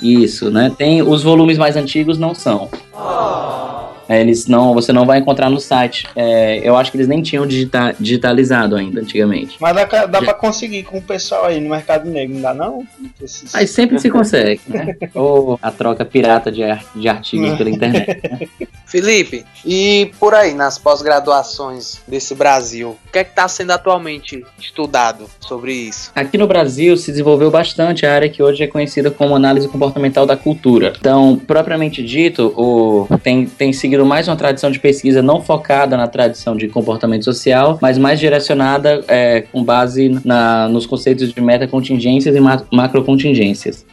Isso, 0.00 0.50
né? 0.50 0.70
Tem 0.76 1.02
os 1.02 1.22
volumes 1.22 1.56
mais 1.58 1.76
antigos 1.76 2.18
não 2.18 2.34
são. 2.34 2.68
É, 2.72 3.83
Eles 4.08 4.46
não, 4.46 4.74
você 4.74 4.92
não 4.92 5.06
vai 5.06 5.18
encontrar 5.18 5.48
no 5.50 5.60
site. 5.60 6.06
É, 6.16 6.60
eu 6.62 6.76
acho 6.76 6.90
que 6.90 6.96
eles 6.96 7.08
nem 7.08 7.22
tinham 7.22 7.46
digita- 7.46 7.94
digitalizado 7.98 8.76
ainda 8.76 9.00
antigamente. 9.00 9.56
Mas 9.60 9.74
dá, 9.74 10.06
dá 10.06 10.22
pra 10.22 10.34
conseguir 10.34 10.82
com 10.84 10.98
o 10.98 11.02
pessoal 11.02 11.46
aí 11.46 11.60
no 11.60 11.70
mercado 11.70 12.08
negro, 12.08 12.34
não 12.34 12.42
dá 12.42 12.54
não? 12.54 12.86
Esses- 13.22 13.52
Mas 13.52 13.70
sempre 13.70 13.98
se 13.98 14.10
consegue, 14.10 14.60
né? 14.68 14.96
Ou 15.14 15.58
a 15.62 15.70
troca 15.70 16.04
pirata 16.04 16.50
de, 16.50 16.62
ar- 16.62 16.84
de 16.94 17.08
artigos 17.08 17.56
pela 17.56 17.70
internet. 17.70 18.20
Felipe, 18.86 19.44
e 19.66 20.12
por 20.20 20.34
aí, 20.34 20.54
nas 20.54 20.78
pós-graduações 20.78 22.00
desse 22.06 22.34
Brasil, 22.34 22.96
o 23.08 23.10
que 23.12 23.18
é 23.18 23.24
que 23.24 23.30
está 23.30 23.48
sendo 23.48 23.72
atualmente 23.72 24.44
estudado 24.58 25.26
sobre 25.40 25.72
isso? 25.72 26.12
Aqui 26.14 26.38
no 26.38 26.46
Brasil 26.46 26.96
se 26.96 27.10
desenvolveu 27.10 27.50
bastante 27.50 28.06
a 28.06 28.14
área 28.14 28.28
que 28.28 28.42
hoje 28.42 28.62
é 28.62 28.66
conhecida 28.66 29.10
como 29.10 29.34
análise 29.34 29.66
comportamental 29.68 30.26
da 30.26 30.36
cultura. 30.36 30.92
Então, 30.98 31.36
propriamente 31.44 32.04
dito, 32.04 32.52
o, 32.56 33.08
tem, 33.22 33.46
tem 33.46 33.72
seguido 33.94 34.04
mais 34.04 34.26
uma 34.26 34.36
tradição 34.36 34.70
de 34.70 34.80
pesquisa 34.80 35.22
não 35.22 35.40
focada 35.40 35.96
na 35.96 36.08
tradição 36.08 36.56
de 36.56 36.66
comportamento 36.68 37.24
social, 37.24 37.78
mas 37.80 37.96
mais 37.96 38.18
direcionada 38.18 39.04
é, 39.06 39.42
com 39.42 39.62
base 39.62 40.20
na, 40.24 40.68
nos 40.68 40.84
conceitos 40.84 41.32
de 41.32 41.40
metacontingências 41.40 42.34
e 42.34 42.40
ma 42.40 42.62
macrocontingências. 42.72 43.86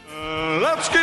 Let's 0.60 1.01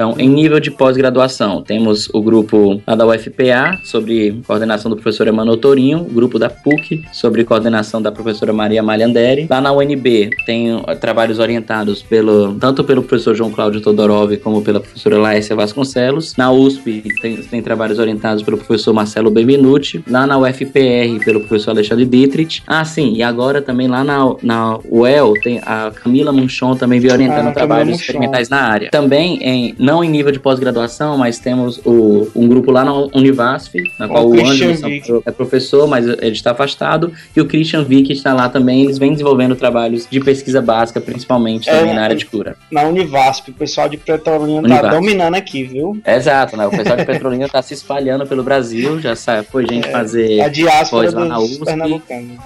Então, 0.00 0.14
em 0.16 0.30
nível 0.30 0.58
de 0.58 0.70
pós-graduação, 0.70 1.60
temos 1.60 2.08
o 2.14 2.22
grupo 2.22 2.80
lá 2.86 2.94
da 2.94 3.06
UFPA, 3.06 3.78
sobre 3.84 4.40
coordenação 4.46 4.90
do 4.90 4.96
professor 4.96 5.28
Emanuel 5.28 5.58
Torinho, 5.58 5.98
o 5.98 6.04
grupo 6.04 6.38
da 6.38 6.48
PUC, 6.48 7.04
sobre 7.12 7.44
coordenação 7.44 8.00
da 8.00 8.10
professora 8.10 8.50
Maria 8.50 8.82
Malhanderi. 8.82 9.46
Lá 9.50 9.60
na 9.60 9.70
UNB, 9.70 10.30
tem 10.46 10.74
uh, 10.74 10.80
trabalhos 10.98 11.38
orientados 11.38 12.02
pelo, 12.02 12.54
tanto 12.54 12.82
pelo 12.82 13.02
professor 13.02 13.34
João 13.34 13.50
Cláudio 13.50 13.82
Todorov, 13.82 14.34
como 14.38 14.62
pela 14.62 14.80
professora 14.80 15.18
Laécia 15.18 15.54
Vasconcelos. 15.54 16.34
Na 16.34 16.50
USP, 16.50 17.04
tem, 17.20 17.36
tem 17.36 17.60
trabalhos 17.60 17.98
orientados 17.98 18.42
pelo 18.42 18.56
professor 18.56 18.94
Marcelo 18.94 19.30
Benvenuti. 19.30 20.02
Lá 20.08 20.26
na 20.26 20.38
UFPR, 20.38 21.22
pelo 21.22 21.40
professor 21.40 21.72
Alexandre 21.72 22.06
Dietrich. 22.06 22.62
Ah, 22.66 22.86
sim, 22.86 23.16
e 23.16 23.22
agora 23.22 23.60
também 23.60 23.86
lá 23.86 24.02
na, 24.02 24.34
na 24.42 24.78
UEL, 24.90 25.34
tem 25.42 25.58
a 25.58 25.92
Camila 25.94 26.32
Munchon 26.32 26.74
também 26.74 26.98
vem 27.00 27.12
orientando 27.12 27.48
Ah, 27.48 27.52
trabalhos 27.52 28.00
experimentais 28.00 28.48
na 28.48 28.62
área. 28.62 28.90
Também, 28.90 29.38
em, 29.42 29.74
não 29.90 30.04
em 30.04 30.08
nível 30.08 30.30
de 30.30 30.38
pós-graduação, 30.38 31.18
mas 31.18 31.38
temos 31.38 31.80
o, 31.84 32.28
um 32.34 32.46
grupo 32.46 32.70
lá 32.70 32.84
na 32.84 32.92
Univasf, 32.94 33.74
na 33.98 34.06
qual 34.06 34.28
o, 34.28 34.32
Ângelo 34.34 34.74
Vick. 34.74 35.06
Sampaio 35.06 35.22
é 35.26 35.30
professor, 35.32 35.88
mas 35.88 36.06
ele 36.06 36.30
está 36.30 36.52
afastado, 36.52 37.12
e 37.34 37.40
o 37.40 37.46
Christian 37.46 37.82
Vick 37.82 38.12
está 38.12 38.32
lá 38.32 38.48
também. 38.48 38.84
Eles 38.84 38.98
vêm 38.98 39.10
desenvolvendo 39.12 39.56
trabalhos 39.56 40.06
de 40.08 40.20
pesquisa 40.20 40.62
básica, 40.62 41.00
principalmente 41.00 41.68
É, 41.68 41.78
também 41.80 41.94
na 41.94 42.02
área 42.04 42.14
de 42.16 42.24
cura. 42.26 42.56
Na 42.70 42.82
Univasp, 42.84 43.50
o 43.50 43.54
pessoal 43.54 43.88
de 43.88 43.96
Petrolina 43.96 44.62
tá 44.62 44.74
Univasp. 44.74 44.90
dominando 44.96 45.34
aqui, 45.34 45.64
viu? 45.64 46.00
Exato, 46.06 46.56
né? 46.56 46.66
O 46.66 46.70
pessoal 46.70 46.96
de 46.96 47.04
Petrolina 47.10 47.46
está 47.46 47.60
se 47.60 47.74
espalhando 47.74 48.26
pelo 48.26 48.42
Brasil, 48.44 49.00
já 49.00 49.16
sabe, 49.16 49.46
foi 49.50 49.66
gente 49.66 49.88
É, 49.88 49.90
fazer. 49.90 50.40
A 50.40 50.48
diáspora 50.48 51.10
lá 51.10 51.24
na 51.24 51.38
USP. 51.40 51.64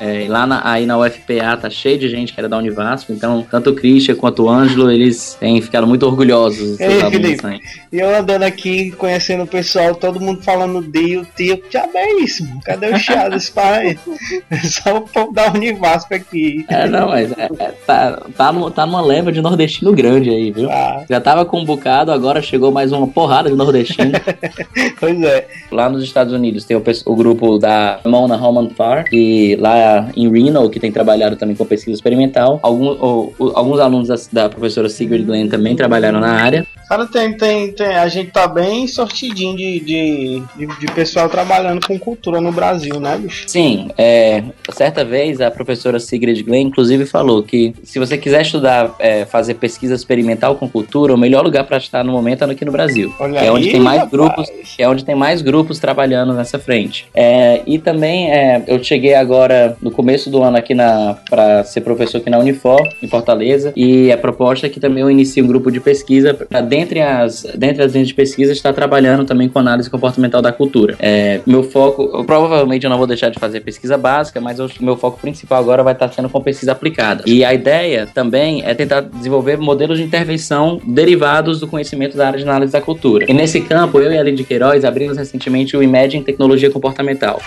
É, 0.01 0.27
lá 0.29 0.47
na, 0.47 0.63
aí 0.71 0.87
na 0.87 0.97
UFPA 0.99 1.57
tá 1.61 1.69
cheio 1.69 1.99
de 1.99 2.09
gente 2.09 2.33
que 2.33 2.41
era 2.41 2.49
da 2.49 2.57
Univasf, 2.57 3.11
então 3.13 3.47
tanto 3.51 3.71
o 3.71 3.75
Christian 3.75 4.15
quanto 4.15 4.45
o 4.45 4.49
Ângelo, 4.49 4.91
eles 4.91 5.37
têm 5.39 5.61
ficado 5.61 5.87
muito 5.87 6.07
orgulhosos 6.07 6.79
Ei, 6.81 7.01
alunos. 7.03 7.24
Né? 7.43 7.61
E 7.93 7.99
eu 7.99 8.15
andando 8.15 8.43
aqui, 8.43 8.91
conhecendo 8.93 9.45
o 9.45 9.47
pessoal, 9.47 9.95
todo 9.95 10.21
mundo 10.21 10.43
falando 10.43 10.83
Dio, 10.83 11.27
tio, 11.37 11.61
já 11.71 11.87
é 11.95 12.13
isso, 12.21 12.45
mano. 12.47 12.61
Cadê 12.65 12.89
o 12.89 12.99
chiado 12.99 13.33
desse 13.33 13.51
pai? 13.53 13.99
Só 14.65 14.99
o 14.99 15.01
povo 15.03 15.33
da 15.33 15.51
Univasp 15.53 16.13
aqui. 16.15 16.65
É, 16.69 16.89
não, 16.89 17.09
mas 17.09 17.33
é, 17.33 17.49
é, 17.59 17.73
tá, 17.87 18.23
tá, 18.37 18.53
numa, 18.53 18.71
tá 18.71 18.87
numa 18.87 19.01
leva 19.01 19.31
de 19.33 19.41
nordestino 19.41 19.93
grande 19.93 20.31
aí, 20.31 20.51
viu? 20.51 20.71
Ah, 20.71 21.05
Já 21.09 21.21
tava 21.21 21.45
com 21.45 21.61
um 21.61 21.65
bocado, 21.65 22.11
agora 22.13 22.41
chegou 22.43 22.71
mais 22.71 22.93
uma 22.93 23.07
porrada 23.07 23.49
de 23.51 23.57
nordestino. 23.57 24.13
pois 25.01 25.21
é. 25.23 25.47
lá 25.71 25.89
nos 25.89 26.03
Estados 26.05 26.33
Unidos 26.33 26.65
tem 26.65 26.77
o, 26.77 26.83
o 27.07 27.17
grupo 27.17 27.59
da 27.59 28.01
Mona 28.05 28.37
Roman 28.37 28.69
Farr, 28.71 29.05
que 29.05 29.57
lá 29.57 30.09
em 30.17 30.31
Reno, 30.31 30.69
que 30.71 30.81
tem 30.81 30.91
trabalhado 30.93 31.37
também 31.37 31.57
com 31.57 31.65
pesquisa 31.65 31.95
experimental. 31.95 32.59
Algum, 32.63 32.87
o- 32.89 33.35
o- 33.39 33.53
alguns 33.55 33.79
alunos 33.81 34.09
da, 34.09 34.17
da 34.45 34.49
professora 34.49 34.89
Sigrid 34.89 35.25
Glenn 35.25 35.49
também 35.49 35.75
trabalharam 35.77 36.21
na 36.21 36.33
área. 36.33 36.67
Cara, 36.89 37.07
tem, 37.15 37.33
tem, 37.33 37.71
tem. 37.71 37.95
A 37.95 38.09
gente 38.09 38.33
tá 38.33 38.49
bem 38.49 38.89
sortidinho 38.89 39.57
de, 39.57 39.79
de, 39.79 40.43
de, 40.57 40.67
de 40.81 40.87
pessoal 40.93 41.29
trabalhando 41.29 41.87
com 41.87 41.97
cultura 41.97 42.41
no 42.41 42.51
Brasil, 42.51 42.99
né, 42.99 43.17
bicho? 43.17 43.45
Sim, 43.47 43.89
é, 43.97 44.43
certa 44.73 45.05
vez 45.05 45.41
a 45.41 45.49
professora 45.49 46.01
Sigrid 46.01 46.43
Glenn, 46.43 46.67
inclusive, 46.67 47.07
falou 47.07 47.45
que 47.45 47.73
se 47.85 48.01
você 48.01 48.19
quiser 48.19 48.43
estudar, 48.43 48.97
é, 48.99 49.25
fazer 49.25 49.55
pesquisa 49.55 49.95
experimental 49.95 50.57
com 50.57 50.69
cultura, 50.69 51.15
o 51.15 51.17
melhor 51.17 51.45
lugar 51.45 51.63
para 51.65 51.77
estar 51.77 52.03
no 52.03 52.11
momento 52.11 52.43
é 52.43 52.51
aqui 52.51 52.65
no 52.65 52.73
Brasil. 52.73 53.15
Olha 53.21 53.39
é 53.39 53.53
onde 53.53 53.67
aí, 53.67 53.73
tem 53.73 53.81
mais 53.81 54.01
rapaz. 54.01 54.11
grupos 54.11 54.49
é 54.77 54.89
onde 54.89 55.05
tem 55.05 55.15
mais 55.15 55.41
grupos 55.41 55.79
trabalhando 55.79 56.33
nessa 56.33 56.59
frente. 56.59 57.07
É, 57.15 57.63
e 57.65 57.79
também 57.79 58.33
é, 58.33 58.61
eu 58.67 58.83
cheguei 58.83 59.15
agora 59.15 59.77
no 59.81 59.93
começo 59.93 60.29
do 60.29 60.43
ano 60.43 60.57
aqui 60.57 60.75
na 60.75 61.17
para 61.31 61.63
ser 61.63 61.83
professor 61.83 62.19
aqui 62.19 62.29
na 62.29 62.39
Unifor, 62.39 62.83
em 63.01 63.07
Fortaleza, 63.07 63.73
e 63.77 64.11
a 64.11 64.19
proposta 64.19 64.67
é 64.67 64.71
que 64.71 64.81
também 64.81 65.03
eu 65.03 65.11
inicie 65.11 65.41
um 65.41 65.47
grupo 65.47 65.71
de 65.71 65.79
pesquisa 65.79 66.35
para 66.35 66.61
dentre 66.61 67.04
as 67.05 67.47
dentre 67.55 67.83
as 67.83 67.93
linhas 67.93 68.09
de 68.09 68.15
pesquisa 68.15 68.53
estar 68.53 68.73
trabalhando 68.73 69.25
também 69.25 69.49
com 69.49 69.59
análise 69.59 69.89
comportamental 69.89 70.43
da 70.43 70.53
cultura. 70.53 70.97
É, 70.99 71.41
meu 71.47 71.63
foco, 71.63 72.11
eu, 72.15 72.25
provavelmente 72.25 72.85
eu 72.85 72.91
não 72.91 72.99
vou 72.99 73.07
deixar 73.07 73.29
de 73.29 73.39
fazer 73.39 73.61
pesquisa 73.61 73.97
básica, 73.97 74.41
mas 74.41 74.59
o 74.59 74.69
meu 74.81 74.97
foco 74.97 75.21
principal 75.21 75.59
agora 75.59 75.83
vai 75.83 75.93
estar 75.93 76.11
sendo 76.13 76.29
com 76.29 76.41
pesquisa 76.41 76.73
aplicada. 76.73 77.23
E 77.27 77.45
a 77.45 77.53
ideia 77.53 78.09
também 78.13 78.63
é 78.65 78.75
tentar 78.75 79.01
desenvolver 79.01 79.57
modelos 79.59 79.99
de 79.99 80.05
intervenção 80.05 80.81
derivados 80.85 81.61
do 81.61 81.67
conhecimento 81.67 82.17
da 82.17 82.27
área 82.27 82.39
de 82.39 82.45
análise 82.45 82.73
da 82.73 82.81
cultura. 82.81 83.27
E 83.29 83.35
nesse 83.35 83.61
campo, 83.61 84.01
eu 84.01 84.13
e 84.13 84.17
a 84.17 84.21
Aline 84.21 84.37
de 84.37 84.45
Queiroz 84.45 84.85
abrimos 84.85 85.17
recentemente 85.17 85.77
o 85.77 85.83
Imagine 85.83 86.25
Tecnologia 86.25 86.71
Comportamental. 86.71 87.41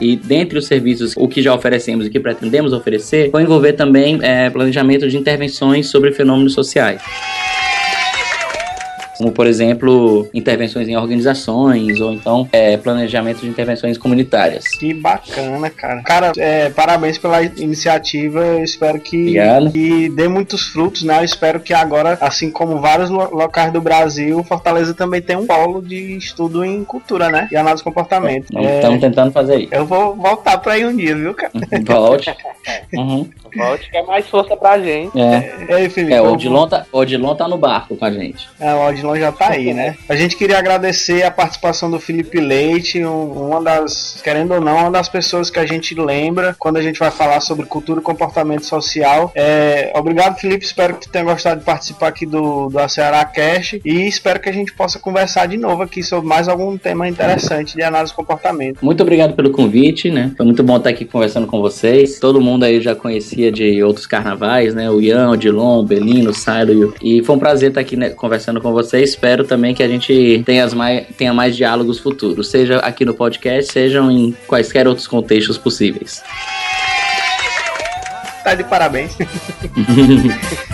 E 0.00 0.16
dentre 0.16 0.58
os 0.58 0.66
serviços, 0.66 1.14
o 1.16 1.28
que 1.28 1.42
já 1.42 1.54
oferecemos 1.54 2.06
e 2.06 2.10
que 2.10 2.18
pretendemos 2.18 2.72
oferecer, 2.72 3.30
vai 3.30 3.42
envolver 3.42 3.74
também 3.74 4.18
é, 4.22 4.48
planejamento 4.48 5.08
de 5.08 5.16
intervenções 5.16 5.88
sobre 5.88 6.12
fenômenos 6.12 6.54
sociais. 6.54 7.02
Como 9.20 9.32
por 9.32 9.46
exemplo 9.46 10.26
intervenções 10.32 10.88
em 10.88 10.96
organizações 10.96 12.00
ou 12.00 12.10
então 12.10 12.48
é, 12.50 12.78
planejamento 12.78 13.40
de 13.40 13.48
intervenções 13.48 13.98
comunitárias. 13.98 14.66
Que 14.68 14.94
bacana, 14.94 15.68
cara. 15.68 16.02
Cara, 16.02 16.32
é, 16.38 16.70
parabéns 16.70 17.18
pela 17.18 17.42
iniciativa. 17.42 18.40
Eu 18.40 18.64
espero 18.64 18.98
que, 18.98 19.18
Obrigado. 19.20 19.70
que 19.72 20.08
dê 20.08 20.26
muitos 20.26 20.62
frutos, 20.68 21.02
né? 21.02 21.18
Eu 21.20 21.24
espero 21.24 21.60
que 21.60 21.74
agora, 21.74 22.16
assim 22.18 22.50
como 22.50 22.80
vários 22.80 23.10
lo- 23.10 23.28
locais 23.34 23.70
do 23.70 23.80
Brasil, 23.82 24.42
Fortaleza 24.44 24.94
também 24.94 25.20
tem 25.20 25.36
um 25.36 25.46
polo 25.46 25.82
de 25.82 26.16
estudo 26.16 26.64
em 26.64 26.82
cultura, 26.82 27.28
né? 27.28 27.46
E 27.52 27.56
análise 27.56 27.80
de 27.80 27.84
comportamento. 27.84 28.46
É, 28.56 28.76
Estamos 28.76 29.00
tentando 29.00 29.32
fazer 29.32 29.58
isso. 29.60 29.74
eu 29.74 29.84
vou 29.84 30.16
voltar 30.16 30.56
pra 30.58 30.72
aí 30.72 30.86
um 30.86 30.96
dia, 30.96 31.14
viu, 31.14 31.34
cara? 31.34 31.52
Volte. 31.84 32.34
Uhum. 32.92 33.26
Volte 33.56 33.90
que 33.90 33.96
é 33.96 34.02
mais 34.02 34.26
força 34.28 34.56
pra 34.56 34.78
gente. 34.78 35.18
É, 35.18 35.66
E 35.68 35.72
aí, 35.72 35.88
Felipe? 35.90 36.12
é 36.14 36.20
o 36.20 36.32
Odilon 36.32 36.66
tá, 36.68 36.86
o 36.92 36.98
Odilon 36.98 37.34
tá 37.34 37.48
no 37.48 37.58
barco 37.58 37.96
com 37.96 38.04
a 38.04 38.10
gente. 38.10 38.48
É, 38.58 38.72
o 38.74 38.86
Odilon 38.88 39.16
já 39.16 39.32
tá 39.32 39.48
aí, 39.50 39.72
né? 39.74 39.96
A 40.08 40.14
gente 40.16 40.36
queria 40.36 40.58
agradecer 40.58 41.22
a 41.22 41.30
participação 41.30 41.90
do 41.90 41.98
Felipe 42.00 42.38
Leite, 42.40 43.04
um- 43.04 43.48
uma 43.48 43.62
das, 43.62 44.20
querendo 44.22 44.54
ou 44.54 44.60
não, 44.60 44.76
uma 44.78 44.90
das 44.90 45.08
pessoas 45.08 45.50
que 45.50 45.58
a 45.58 45.66
gente 45.66 45.94
lembra 45.94 46.54
quando 46.58 46.76
a 46.76 46.82
gente 46.82 46.98
vai 46.98 47.10
falar 47.10 47.40
sobre 47.40 47.66
cultura 47.66 48.00
e 48.00 48.02
comportamento 48.02 48.64
social. 48.64 49.32
É, 49.34 49.92
obrigado, 49.94 50.38
Felipe. 50.38 50.64
Espero 50.64 50.94
que 50.94 51.02
tu 51.06 51.10
tenha 51.10 51.24
gostado 51.24 51.60
de 51.60 51.66
participar 51.66 52.08
aqui 52.08 52.26
do, 52.26 52.68
do 52.68 52.88
Ceará 52.88 53.24
Cast 53.24 53.80
e 53.84 54.06
espero 54.06 54.40
que 54.40 54.48
a 54.48 54.52
gente 54.52 54.72
possa 54.72 54.98
conversar 54.98 55.46
de 55.46 55.56
novo 55.56 55.82
aqui 55.82 56.02
sobre 56.02 56.28
mais 56.28 56.48
algum 56.48 56.76
tema 56.76 57.08
interessante 57.08 57.76
de 57.76 57.82
análise 57.82 58.12
de 58.12 58.16
comportamento. 58.16 58.78
Muito 58.82 59.02
obrigado 59.02 59.34
pelo 59.34 59.50
convite, 59.50 60.10
né? 60.10 60.32
Foi 60.36 60.44
muito 60.46 60.62
bom 60.62 60.76
estar 60.76 60.90
aqui 60.90 61.04
conversando 61.04 61.46
com 61.46 61.60
vocês. 61.60 62.18
Todo 62.18 62.40
mundo 62.40 62.64
aí 62.64 62.80
já 62.80 62.94
conhecia 62.94 63.39
de 63.48 63.80
outros 63.84 64.06
carnavais, 64.06 64.74
né? 64.74 64.90
O 64.90 65.00
Ian, 65.00 65.30
o 65.30 65.36
Dilon, 65.36 65.78
o 65.78 65.84
Belino, 65.84 66.30
o 66.30 66.34
Silo. 66.34 66.92
E 67.00 67.22
foi 67.22 67.36
um 67.36 67.38
prazer 67.38 67.68
estar 67.68 67.80
aqui 67.80 67.96
né, 67.96 68.10
conversando 68.10 68.60
com 68.60 68.72
vocês. 68.72 69.10
Espero 69.10 69.44
também 69.44 69.72
que 69.72 69.84
a 69.84 69.88
gente 69.88 70.42
tenha, 70.44 70.68
mais, 70.70 71.06
tenha 71.16 71.32
mais 71.32 71.56
diálogos 71.56 72.00
futuros, 72.00 72.48
seja 72.48 72.78
aqui 72.78 73.04
no 73.04 73.14
podcast, 73.14 73.72
sejam 73.72 74.10
em 74.10 74.34
quaisquer 74.48 74.88
outros 74.88 75.06
contextos 75.06 75.56
possíveis. 75.56 76.20
Tá 78.42 78.56
de 78.56 78.64
parabéns. 78.64 79.16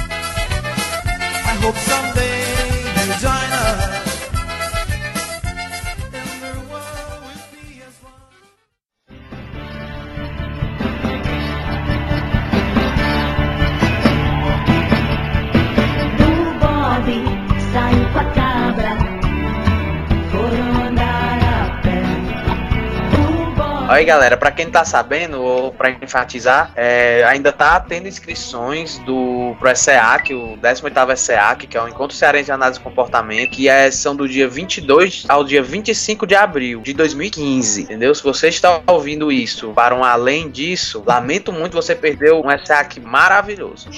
Aí 23.97 24.05
galera, 24.05 24.37
pra 24.37 24.51
quem 24.51 24.69
tá 24.71 24.85
sabendo, 24.85 25.41
ou 25.43 25.73
pra 25.73 25.91
enfatizar, 25.91 26.71
é, 26.77 27.25
ainda 27.27 27.51
tá 27.51 27.81
tendo 27.81 28.07
inscrições 28.07 28.99
do 28.99 29.57
pro 29.59 29.71
ESEAC, 29.71 30.35
o 30.35 30.59
18º 30.59 31.13
ESEAC, 31.15 31.67
que 31.67 31.79
é 31.79 31.83
o 31.83 31.89
Encontro 31.89 32.15
Cearense 32.15 32.45
de 32.45 32.53
Análise 32.53 32.79
de 32.79 32.85
Comportamento, 32.85 33.53
que 33.53 33.71
é, 33.71 33.91
são 33.91 34.15
do 34.15 34.29
dia 34.29 34.47
22 34.47 35.25
ao 35.29 35.43
dia 35.43 35.63
25 35.63 36.27
de 36.27 36.35
abril 36.35 36.83
de 36.83 36.93
2015, 36.93 37.83
entendeu? 37.85 38.15
Se 38.15 38.23
você 38.23 38.49
está 38.49 38.83
ouvindo 38.87 39.33
isso 39.33 39.73
para 39.75 39.95
um 39.95 40.05
além 40.05 40.51
disso, 40.51 41.03
lamento 41.07 41.51
muito 41.51 41.73
você 41.73 41.95
perdeu 41.95 42.43
um 42.45 42.51
ESEAC 42.53 43.01
maravilhoso. 43.01 43.89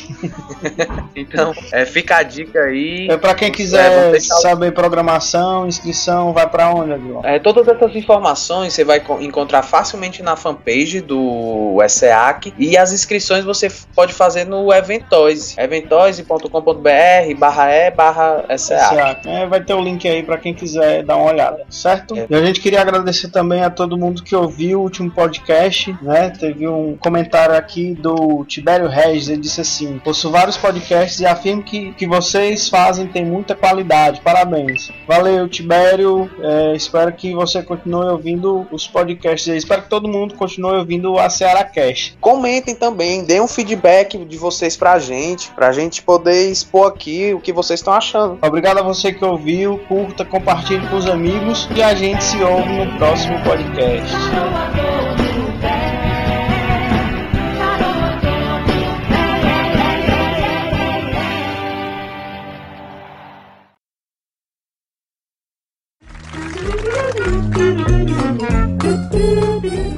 então, 1.16 1.52
é, 1.72 1.84
fica 1.84 2.18
a 2.18 2.22
dica 2.22 2.60
aí. 2.60 3.08
É, 3.10 3.16
pra 3.16 3.34
quem 3.34 3.48
É, 3.48 3.50
quiser 3.50 4.14
o- 4.14 4.20
saber 4.20 4.70
programação, 4.72 5.66
inscrição, 5.66 6.32
vai 6.32 6.48
pra 6.48 6.70
onde, 6.72 6.92
Odilon? 6.92 7.20
É, 7.24 7.40
todas 7.40 7.66
essas 7.66 7.96
informações 7.96 8.72
você 8.74 8.84
vai 8.84 9.00
co- 9.00 9.20
encontrar 9.20 9.62
facilmente 9.64 9.87
na 10.22 10.36
fanpage 10.36 11.00
do 11.00 11.78
SEAC 11.88 12.54
e 12.58 12.76
as 12.76 12.92
inscrições 12.92 13.44
você 13.44 13.68
pode 13.94 14.12
fazer 14.12 14.44
no 14.44 14.72
Eventoise, 14.72 15.54
eventoise.com.br 15.58 17.38
barra 17.38 17.74
e 17.74 17.90
barra 17.90 18.44
SEAC. 18.56 19.28
É, 19.28 19.46
vai 19.46 19.62
ter 19.62 19.74
o 19.74 19.80
link 19.80 20.06
aí 20.08 20.22
pra 20.22 20.38
quem 20.38 20.54
quiser 20.54 21.02
dar 21.02 21.16
uma 21.16 21.30
olhada, 21.30 21.64
certo? 21.68 22.16
É. 22.16 22.26
E 22.28 22.34
a 22.34 22.44
gente 22.44 22.60
queria 22.60 22.80
agradecer 22.80 23.28
também 23.28 23.62
a 23.62 23.70
todo 23.70 23.98
mundo 23.98 24.22
que 24.22 24.34
ouviu 24.34 24.80
o 24.80 24.82
último 24.82 25.10
podcast, 25.10 25.96
né? 26.02 26.30
Teve 26.30 26.68
um 26.68 26.96
comentário 26.96 27.56
aqui 27.56 27.94
do 27.94 28.44
Tibério 28.44 28.88
Regis, 28.88 29.28
ele 29.28 29.40
disse 29.40 29.60
assim: 29.60 30.00
Ouço 30.04 30.30
vários 30.30 30.56
podcasts 30.56 31.20
e 31.20 31.26
afirmo 31.26 31.62
que 31.62 31.92
que 31.92 32.06
vocês 32.06 32.68
fazem 32.68 33.06
tem 33.06 33.24
muita 33.24 33.54
qualidade. 33.54 34.20
Parabéns. 34.20 34.90
Valeu, 35.06 35.48
Tibério. 35.48 36.30
É, 36.40 36.76
espero 36.76 37.12
que 37.12 37.34
você 37.34 37.62
continue 37.62 38.06
ouvindo 38.06 38.66
os 38.70 38.86
podcasts 38.86 39.48
aí. 39.48 39.58
Espero 39.58 39.77
que 39.80 39.88
todo 39.88 40.08
mundo 40.08 40.34
continue 40.34 40.76
ouvindo 40.76 41.18
a 41.18 41.28
Ceará 41.30 41.64
Cash. 41.64 42.16
Comentem 42.20 42.74
também, 42.74 43.24
deem 43.24 43.40
um 43.40 43.48
feedback 43.48 44.18
de 44.18 44.36
vocês 44.36 44.76
pra 44.76 44.98
gente, 44.98 45.50
pra 45.50 45.72
gente 45.72 46.02
poder 46.02 46.50
expor 46.50 46.88
aqui 46.88 47.34
o 47.34 47.40
que 47.40 47.52
vocês 47.52 47.80
estão 47.80 47.92
achando. 47.92 48.38
Obrigado 48.42 48.78
a 48.78 48.82
você 48.82 49.12
que 49.12 49.24
ouviu, 49.24 49.78
curta, 49.88 50.24
compartilhe 50.24 50.86
com 50.88 50.96
os 50.96 51.06
amigos 51.06 51.68
e 51.74 51.82
a 51.82 51.94
gente 51.94 52.22
se 52.22 52.42
ouve 52.42 52.68
no 52.68 52.98
próximo 52.98 53.42
podcast. 53.42 54.14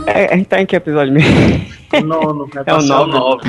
É, 0.07 0.33
a 0.33 0.37
gente 0.37 0.47
tá 0.49 0.61
em 0.61 0.67
que 0.67 0.77
episódio 0.77 1.13
mesmo? 1.13 1.31
Nono, 2.05 2.49
né? 2.55 2.63
É 2.67 2.73
o 2.73 2.77
Passou 2.77 3.07
nono. 3.07 3.41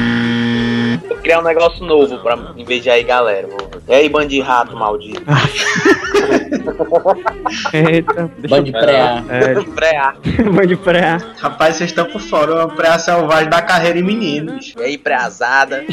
Vou 1.07 1.17
criar 1.17 1.39
um 1.39 1.43
negócio 1.43 1.85
novo 1.85 2.17
pra 2.19 2.35
de 2.81 2.89
aí, 2.89 3.03
galera. 3.03 3.47
Vou... 3.47 3.69
E 3.87 3.93
aí, 3.93 4.09
bando 4.09 4.27
de 4.29 4.39
rato 4.41 4.75
maldito. 4.75 5.21
Eita, 7.73 8.31
deixa 8.37 8.55
Band 8.55 8.63
de 8.63 8.71
pré 8.71 9.23
É, 9.29 9.61
Frear. 9.61 10.15
band 10.53 10.67
de 10.67 10.75
pré 10.75 11.17
Rapaz, 11.39 11.75
vocês 11.75 11.89
estão 11.89 12.05
por 12.05 12.21
fora. 12.21 12.65
O 12.65 12.75
pré 12.75 12.97
selvagem 12.97 13.49
da 13.49 13.61
carreira 13.61 13.99
em 13.99 14.03
menino. 14.03 14.53
bicho. 14.53 14.79
E 14.79 14.83
aí, 14.83 14.97
preazada. 14.97 15.83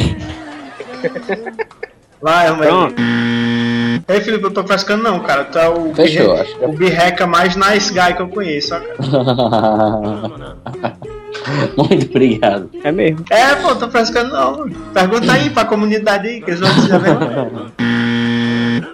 Vai, 2.21 2.47
Pronto. 2.47 2.65
irmão. 2.65 2.93
Ei, 4.09 4.21
Felipe, 4.21 4.45
eu 4.45 4.51
tô 4.51 4.65
frescando 4.65 5.03
não, 5.03 5.21
cara. 5.21 5.45
Tu 5.45 5.59
é 5.59 5.69
o, 5.69 5.95
Fechou, 5.95 6.35
birre- 6.37 6.45
que- 6.55 6.65
o 6.65 6.73
birreca 6.73 7.27
mais 7.27 7.55
nice 7.57 7.93
guy 7.93 8.15
que 8.15 8.23
eu 8.23 8.29
conheço, 8.29 8.75
ó, 8.75 8.81
cara. 8.81 8.97
Muito 11.77 12.07
obrigado. 12.11 12.71
É 12.83 12.91
mesmo. 12.93 13.25
É, 13.31 13.55
pô, 13.57 13.75
tô 13.77 13.89
frescando 13.91 14.33
não. 14.33 14.59
mano. 14.59 14.75
Pergunta 14.93 15.33
aí 15.33 15.51
pra 15.51 15.65
comunidade 15.65 16.27
aí, 16.29 16.41
que 16.41 16.51
eles 16.51 16.61
vão 16.61 16.73
dizer 16.75 16.95
a 16.95 16.99
mesma 16.99 17.73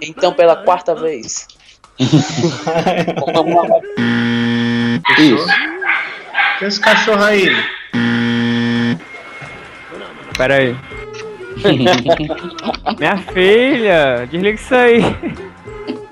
Então, 0.01 0.33
pela 0.33 0.55
quarta 0.57 0.93
vez. 0.95 1.47
Isso. 5.17 5.45
Tem 6.59 6.67
esse 6.67 6.79
cachorro 6.79 7.23
aí. 7.23 7.49
Pera 10.37 10.55
aí. 10.55 10.75
Minha 12.99 13.17
filha, 13.17 14.27
desliga 14.29 14.59
isso 14.59 14.75
aí. 14.75 15.01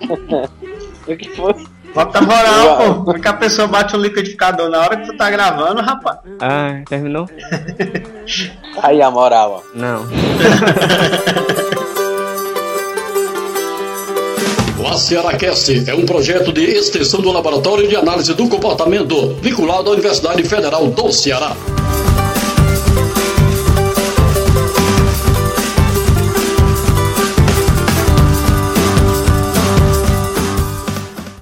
O 1.05 1.17
que 1.17 1.29
foi? 1.31 1.53
Bota 1.93 2.21
moral, 2.21 2.77
pô. 2.77 2.93
Como 3.03 3.17
é 3.17 3.19
que 3.19 3.27
a 3.27 3.33
pessoa 3.33 3.67
bate 3.67 3.95
o 3.95 3.99
liquidificador 3.99 4.69
na 4.69 4.79
hora 4.79 4.97
que 4.97 5.05
tu 5.05 5.17
tá 5.17 5.29
gravando, 5.29 5.81
rapaz? 5.81 6.17
Ah, 6.39 6.81
terminou? 6.87 7.29
Aí 8.81 9.01
a 9.01 9.11
moral, 9.11 9.63
ó. 9.63 9.77
Não. 9.77 10.05
O 14.79 14.87
ACERACast 14.87 15.89
é 15.89 15.93
um 15.93 16.05
projeto 16.05 16.51
de 16.51 16.61
extensão 16.63 17.21
do 17.21 17.31
Laboratório 17.31 17.87
de 17.87 17.95
Análise 17.95 18.33
do 18.33 18.47
Comportamento, 18.47 19.35
vinculado 19.41 19.89
à 19.89 19.93
Universidade 19.93 20.43
Federal 20.43 20.87
do 20.87 21.11
Ceará. 21.11 21.55